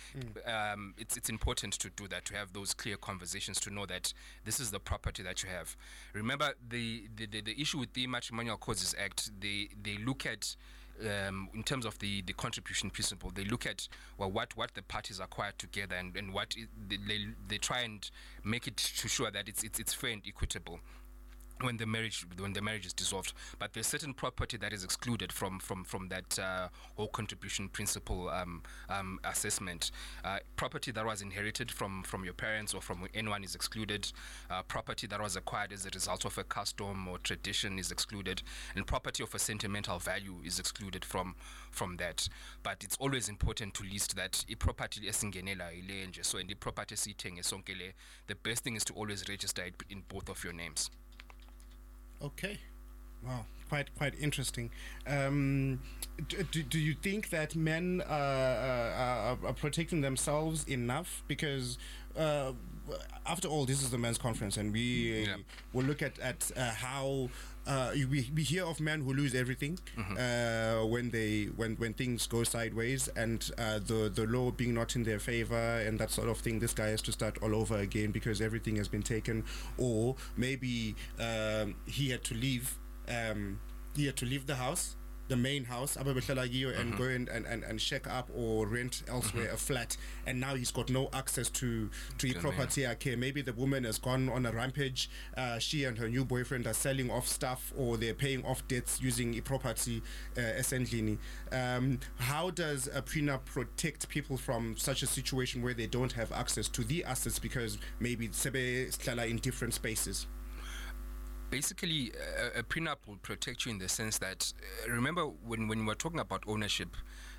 [0.47, 4.13] Um, it's, it's important to do that, to have those clear conversations, to know that
[4.45, 5.77] this is the property that you have.
[6.13, 10.57] Remember, the, the, the, the issue with the Matrimonial Causes Act, they, they look at
[11.03, 14.83] um, in terms of the, the contribution principle, they look at well what, what the
[14.83, 18.11] parties acquire together and, and what i they, they try and
[18.45, 20.81] make it to sure that it's, it's, it's fair and equitable
[21.63, 23.33] when the marriage when the marriage is dissolved.
[23.59, 28.29] But there's certain property that is excluded from from from that uh, whole contribution principle
[28.29, 29.91] um, um, assessment.
[30.25, 34.11] Uh, property that was inherited from from your parents or from anyone is excluded.
[34.51, 38.43] Uh, property that was acquired as a result of a custom or tradition is excluded.
[38.75, 41.35] And property of a sentimental value is excluded from
[41.71, 42.29] from that.
[42.63, 44.45] But it's always important to list that
[46.09, 47.93] nje so and i-property esiyithenge sonke le
[48.27, 50.91] the best thing is to always register it in both of your names
[52.23, 52.59] Okay.
[53.25, 54.71] Wow, quite quite interesting.
[55.07, 55.81] Um,
[56.29, 61.23] do, do, you think that men uh, uh, are, are protecting themselves enough?
[61.29, 61.79] Because
[62.16, 62.53] uh,
[63.26, 65.36] after all, this is the men's conference, and we Yeah.
[65.72, 67.28] will look at at uh, how.
[67.66, 69.78] Uh, we, we hear of men who lose everything
[70.18, 74.97] uh, when they when, when things go sideways and uh, the the law being not
[74.97, 76.61] in their favor and that sort of thing.
[76.61, 79.45] This guy has to start all over again because everything has been taken,
[79.76, 82.78] or maybe um, he had to leave.
[83.07, 83.61] Um,
[83.95, 84.97] he had to leave the house
[85.29, 89.51] the main house ababehlala and go and, and, and, and shack up or rent elsewhere
[89.51, 89.97] a flat.
[90.26, 93.99] And now he's got no access to to the property yakhe maybe the woman has
[93.99, 95.11] gone on a rampage.
[95.37, 99.01] Uh, she and her new boyfriend are selling off stuff or they're paying off debts
[99.01, 100.03] using a property
[100.37, 101.18] uh, essentially.
[101.53, 106.33] Um, how does a prenup protect people from such a situation where they don't have
[106.33, 110.26] access to the assets because maybe sebe in different spaces
[111.51, 112.12] basically
[112.55, 114.53] a, a prenup will protect you in the sense that
[114.86, 116.88] uh, remember when when we're talking about ownership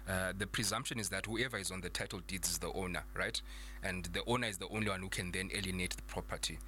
[0.08, 3.42] uh, the presumption is that whoever is on the title deeds is the owner right?
[3.84, 6.60] And the owner is the only one who can then alienate the property.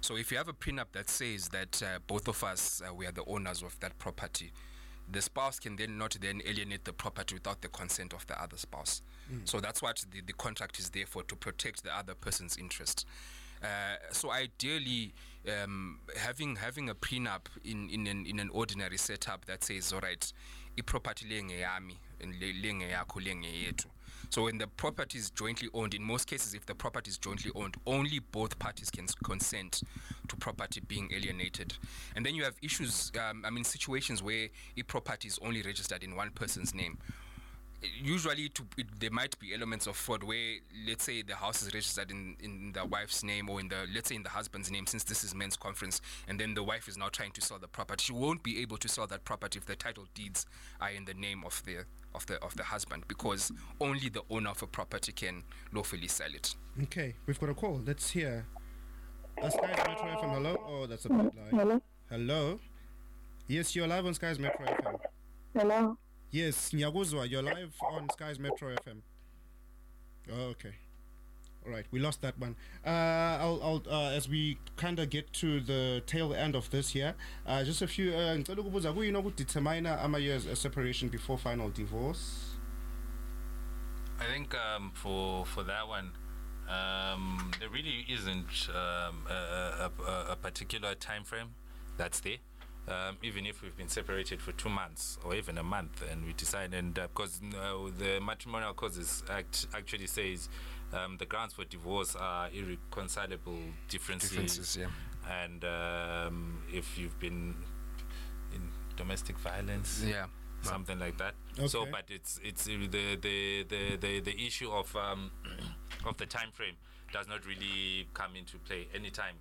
[0.00, 3.06] So if you have a prenup that says that uh, both of us uh, we
[3.06, 4.52] are the owners of that property
[5.10, 8.56] the spouse can then not then alienate the property without the consent of the other
[8.56, 9.02] spouse.
[9.44, 13.06] So that's what the, the contract is there for to protect the other person's interest.
[13.62, 15.14] Uh, so ideally,
[15.48, 20.00] um, having having a prenup in in an, in an ordinary setup that says, all
[20.00, 20.32] right,
[20.78, 23.84] i-property le ngeyami and.
[24.30, 27.52] So when the property is jointly owned, in most cases, if the property is jointly
[27.54, 29.82] owned, only both parties can consent
[30.28, 31.74] to property being alienated.
[32.16, 36.02] And then you have issues, um, I mean, situations where a property is only registered
[36.02, 36.98] in one person's name
[38.02, 40.56] usually to it, there might be elements of fraud where
[40.86, 44.08] let's say the house is registered in, in the wife's name or in the let's
[44.08, 46.96] say in the husband's name since this is men's conference and then the wife is
[46.96, 48.02] now trying to sell the property.
[48.04, 50.46] She won't be able to sell that property if the title deeds
[50.80, 54.50] are in the name of the of the of the husband because only the owner
[54.50, 56.54] of a property can lawfully sell it.
[56.84, 57.80] Okay we've got a call.
[57.84, 58.46] Let's hear.
[59.42, 60.64] Uh, Skyz Metro FM hello?
[60.66, 61.82] Oh that's a bad line Hello.
[62.08, 62.60] hello?
[63.48, 64.98] Yes you're live on Skyz Metro FM
[65.54, 65.98] Hello.
[66.30, 68.98] Yes, Nyaguzwa, you're live on Skyz Metro FM.
[70.32, 70.72] Oh, okay.
[71.64, 72.54] All right, we lost that one.
[72.84, 76.90] Uh, I'll, I'll uh, as we kind of get to the tail end of this
[76.90, 77.14] here,
[77.46, 78.12] uh, just a few.
[78.12, 82.50] Uh, ngicela ukubuza, kuyini okudetermine ama years a separation before final divorce?
[84.20, 86.10] I think um, for for that one,
[86.68, 91.48] um, there really isn't um, a, a- a particular time frame
[91.96, 92.38] that's there.
[92.88, 96.32] Um, even if we've been separated for two months or even a month, and we
[96.34, 100.48] decide, and because uh, the matrimonial causes act actually says
[100.92, 103.58] um, the grounds for divorce are irreconcilable
[103.88, 104.86] differences, differences yeah
[105.28, 107.54] and um, if you've been
[108.54, 108.62] in
[108.96, 110.26] domestic violence, yeah
[110.62, 111.34] something like that.
[111.66, 115.30] So, but it's it's uh, the the the the, the issue of um,
[116.04, 116.74] of the time frame
[117.12, 118.88] does not really come into play.
[118.94, 119.34] Anytime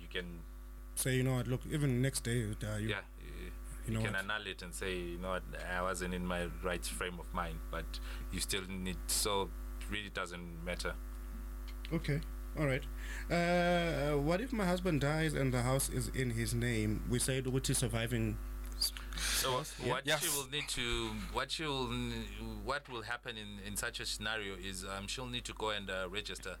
[0.00, 0.40] you can,
[0.94, 1.48] Say, you know what?
[1.48, 3.52] Look, even next day, uh, you, yeah, you,
[3.86, 4.22] you know can what?
[4.22, 5.42] annul it and say, you know, what,
[5.74, 7.84] I wasn't in my right frame of mind, but
[8.30, 8.98] you still need.
[9.06, 10.94] So, it really doesn't matter.
[11.92, 12.20] Okay.
[12.58, 12.84] All right.
[13.30, 17.02] Uh, what if my husband dies and the house is in his name?
[17.08, 18.36] We say which is surviving.
[19.16, 20.22] So what Yes.
[20.22, 21.88] she will need to, what she will,
[22.64, 25.90] what will happen in, in such a scenario is um, she'll need to go and
[25.90, 26.56] uh, register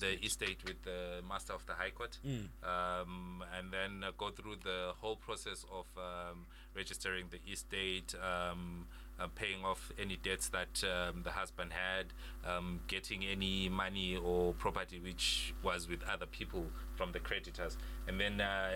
[0.00, 2.18] The estate with the master of the High Court,
[2.62, 8.14] um, and then uh, go through the whole process of um, registering the estate.
[8.22, 8.86] Um,
[9.18, 12.04] uh, paying off any debts that um, the husband had,
[12.46, 18.20] um, getting any money or property which was with other people from the creditors, and
[18.20, 18.68] then uh,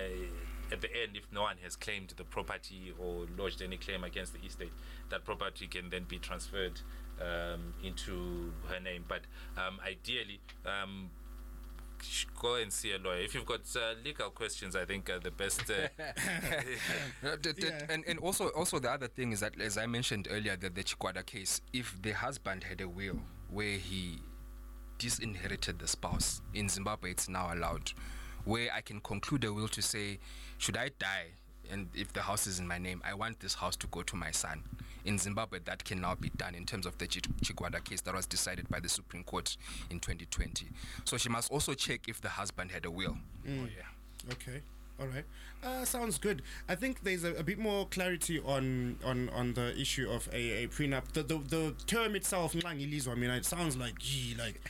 [0.73, 4.33] at the end, if no one has claimed the property or lodged any claim against
[4.33, 4.73] the estate,
[5.11, 6.81] that property can then be transferred
[7.21, 9.05] um, into her name.
[9.09, 9.23] But
[9.57, 11.11] um, ideally, um,
[12.41, 13.21] go and see a lawyer.
[13.21, 15.63] If you've got uh, legal questions, I think uh, the best.
[15.71, 15.89] Uh,
[17.43, 17.87] d- d- Yeah.
[17.91, 20.83] and, and also also the other thing is that as I mentioned earlier that the
[20.83, 23.19] Chikwada case if the husband had a will
[23.51, 24.19] where he
[24.99, 27.93] disinherited the spouse in Zimbabwe it's now allowed
[28.45, 30.19] where I can conclude a will to say
[30.59, 31.27] should I die
[31.71, 34.17] and if the house is in my name I want this house to go to
[34.17, 34.63] my son
[35.05, 38.15] in Zimbabwe that can now be done in terms of the Chi- Chikwada case that
[38.15, 39.57] was decided by the Supreme Court
[39.91, 40.67] in 2020
[41.05, 43.17] so she must also check if the husband had a will
[43.49, 43.87] oh yeah
[44.33, 44.61] Okay.
[45.01, 45.25] All right.
[45.65, 46.43] Uh, sounds good.
[46.69, 50.65] I think there's a, a bit more clarity on on on the issue of a,
[50.65, 51.11] a prenup.
[51.15, 54.61] The, the the term itself, ngangilizwa, I mean, it sounds like gee, like.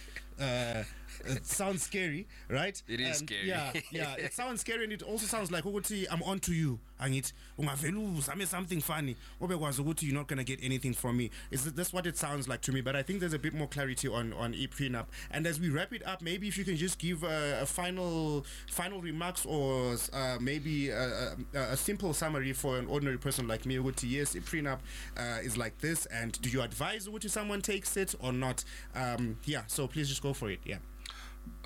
[0.40, 0.84] Uh,
[1.26, 2.80] it sounds scary, right?
[2.88, 3.48] It is And scary.
[3.48, 4.14] Yeah, yeah.
[4.16, 6.78] It sounds scary, and it also sounds like ukuthi I'm on to you.
[7.00, 9.16] Angithi ungavela uzame something funny.
[9.40, 11.30] Obekwazi ukuthi you're not gonna get anything from me.
[11.50, 12.80] Is that's what it sounds like to me?
[12.80, 15.06] But I think there's a bit more clarity on on e prenup.
[15.30, 18.44] And as we wrap it up, maybe if you can just give a, a final
[18.70, 23.64] final remarks or uh, maybe a, a, a simple summary for an ordinary person like
[23.66, 23.76] me.
[23.76, 24.80] Ukuthi yes, e prenup
[25.16, 28.64] uh, is like this, and do you advise ukuthi someone takes it or not?
[28.94, 29.62] Um, yeah.
[29.66, 30.60] So please just go for it.
[30.64, 30.78] Yeah.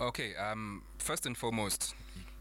[0.01, 0.35] Okay.
[0.37, 0.83] Um.
[0.99, 1.95] First and foremost,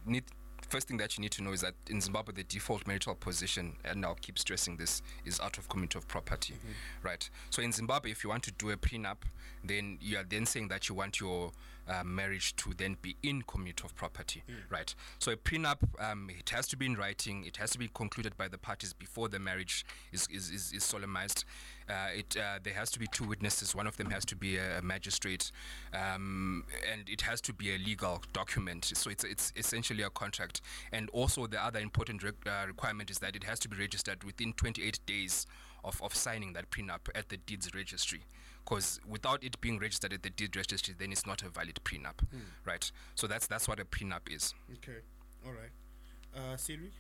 [0.06, 0.24] need
[0.70, 3.76] first thing that you need to know is that in Zimbabwe, the default marital position,
[3.86, 6.56] and I'll keep stressing this, is out of community of property,
[7.04, 7.30] right?
[7.52, 9.18] So in Zimbabwe, if you want to do a prenup,
[9.64, 11.52] then you are then saying that you want your
[11.88, 14.94] uh, marriage to then be in community of property, right?
[15.20, 17.46] So a prenup, um, it has to be in writing.
[17.46, 20.84] It has to be concluded by the parties before the marriage is is, is, is
[20.84, 21.46] solemnized.
[21.90, 23.76] Uh, it uh, there has to be two witnesses.
[23.76, 25.52] One of them has to be a, a magistrate,
[25.94, 28.92] um, and it has to be a legal document.
[28.96, 30.62] So it's it's essentially a contract.
[30.92, 34.24] And also the other important re- uh, requirement is that it has to be registered
[34.24, 35.46] within 28 days
[35.84, 38.22] of, of signing that prenup at the deeds registry.
[38.64, 42.24] Because without it being registered at the deed registry, then it's not a valid prenup,
[42.66, 42.92] right?
[43.16, 44.54] So that's that's what a prenup is.
[44.76, 45.00] Okay.
[45.46, 45.72] All right.
[46.36, 46.92] Uh, Cedric?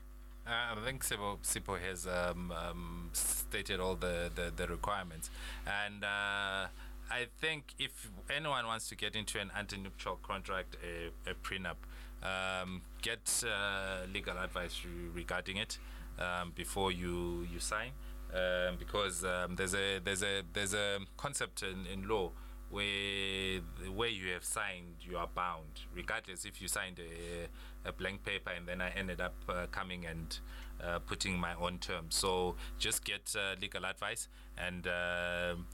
[0.45, 5.29] Uh, I think Sipho, Sipho has um, um, stated all the, the, the requirements.
[5.65, 6.67] And uh,
[7.09, 11.77] I think if anyone wants to get into an anti-nuptial contract, a, a prenup,
[12.21, 14.81] um, get uh, legal advice
[15.13, 15.77] regarding it
[16.19, 17.91] um, before you, you sign.
[18.33, 22.31] Um, because um, there's a there's a there's a concept in, in law
[22.71, 27.91] where the way you have signed you are bound regardless if you signed a, a
[27.91, 30.39] blank paper and then I ended up uh, coming and
[30.83, 34.27] uh, putting my own terms so just get uh, legal advice
[34.57, 35.67] and um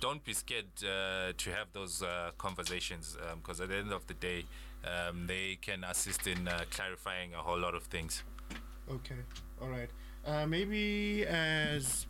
[0.00, 4.14] don't be scared uh, to have those uh, conversations because at the end of the
[4.14, 4.44] day
[4.84, 8.24] um, they can assist in uh, clarifying a whole lot of things
[8.90, 9.16] Okay.
[9.62, 9.88] All right.
[10.26, 12.06] Uh, maybe as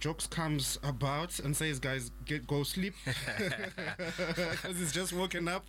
[0.00, 5.64] jokes comes about and says, "Guys, get go sleep," because he's just woken up.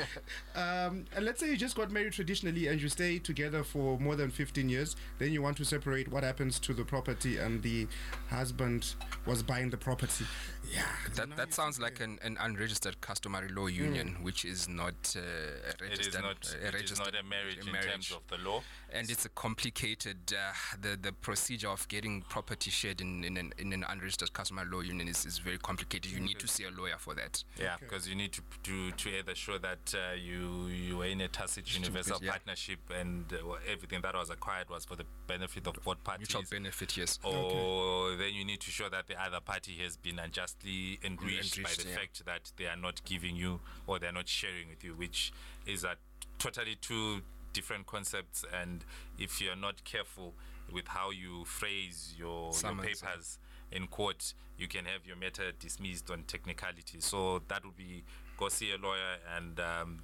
[0.56, 4.16] um, and let's say you just got married traditionally and you stay together for more
[4.16, 4.96] than fifteen years.
[5.18, 6.08] Then you want to separate.
[6.08, 7.36] What happens to the property?
[7.36, 7.86] And the
[8.30, 8.94] husband
[9.26, 10.24] was buying the property.
[10.72, 10.82] Yeah.
[11.14, 15.70] That that sounds like an, an unregistered customary law union, which is not uh, a
[15.70, 16.06] it registered.
[16.08, 18.62] is not a it is not registered a marriage, in terms of the law
[18.92, 23.52] and it's a complicated uh, the the procedure of getting property shared in in an,
[23.58, 26.70] in an unregistered customary law union is, is very complicated you need to see a
[26.70, 27.84] lawyer for that Yeah, Okay.
[27.86, 31.28] because you need to to to either show that uh, you you were in a
[31.28, 32.32] tacit universal yeah.
[32.32, 33.36] partnership and uh,
[33.70, 36.28] everything that was acquired was for the benefit of both parties.
[36.34, 40.18] mutual benefit yes Or then you need to show that the other party has been
[40.64, 41.96] unjustly enriched, by the yeah.
[41.96, 45.32] fact that they are not giving you or they are not sharing with you, which
[45.66, 45.96] is a
[46.38, 48.44] totally two different concepts.
[48.52, 48.84] And
[49.18, 50.34] if you are not careful
[50.72, 53.38] with how you phrase your, your papers
[53.70, 57.00] in court, you can have your matter dismissed on technicality.
[57.00, 58.04] So that would be
[58.36, 59.98] go see a lawyer and um,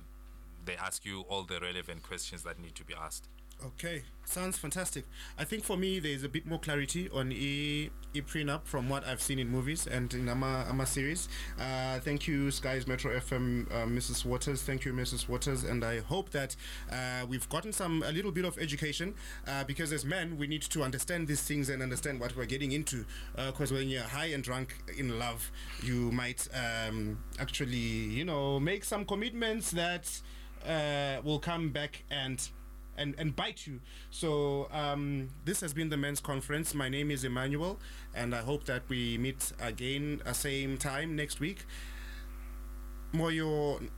[0.65, 3.29] they ask you all the relevant questions that need to be asked.
[3.65, 5.05] Okay, sounds fantastic.
[5.39, 9.07] I think for me, there's a bit more clarity on e, e prenup from what
[9.07, 11.29] I've seen in movies and in Ama, Ama series.
[11.61, 14.25] Uh, thank you, Skyz Metro FM, uh, Mrs.
[14.25, 14.63] Waters.
[14.63, 15.29] Thank you, Mrs.
[15.29, 15.63] Waters.
[15.63, 16.57] And I hope that
[16.91, 19.15] uh, we've gotten some a little bit of education
[19.47, 22.73] uh, because as men, we need to understand these things and understand what we're getting
[22.73, 23.05] into.
[23.37, 25.53] Because when you're high and drunk in love,
[25.85, 30.21] you might um, actually, you know, make some commitments that
[30.67, 32.51] uh, will come back and
[32.97, 33.81] and, and bite you.
[34.11, 36.75] So um, this has been the men's conference.
[36.75, 37.79] My name is Emmanuel,
[38.15, 41.65] and I hope that we meet again at the same time next week.
[43.13, 43.89] Moyo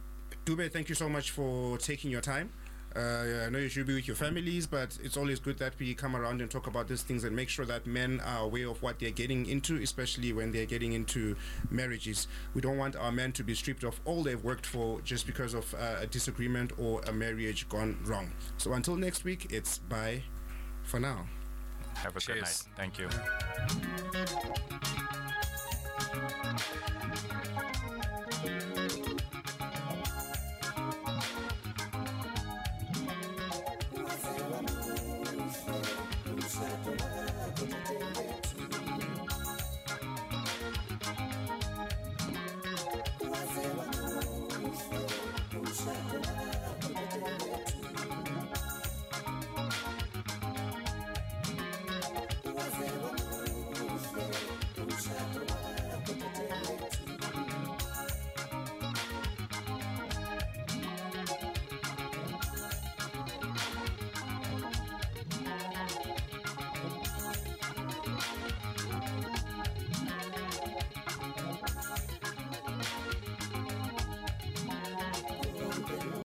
[0.45, 2.51] Dube, thank you so much for taking your time.
[2.97, 5.95] Uh, I know you should be with your families, but it's always good that we
[5.95, 8.83] come around and talk about these things and make sure that men are aware of
[8.83, 11.35] what they're getting into, especially when they're getting into
[11.71, 12.29] marriages.
[12.55, 15.55] We don't want our men to be stripped of all they've worked for just because
[15.55, 18.33] of uh, a disagreement or a marriage gone wrong.
[18.59, 20.23] So until next week, it's bye
[20.85, 21.27] for now.
[21.95, 22.45] Have a good night.
[22.45, 22.69] Cheers.
[22.77, 23.09] Thank you.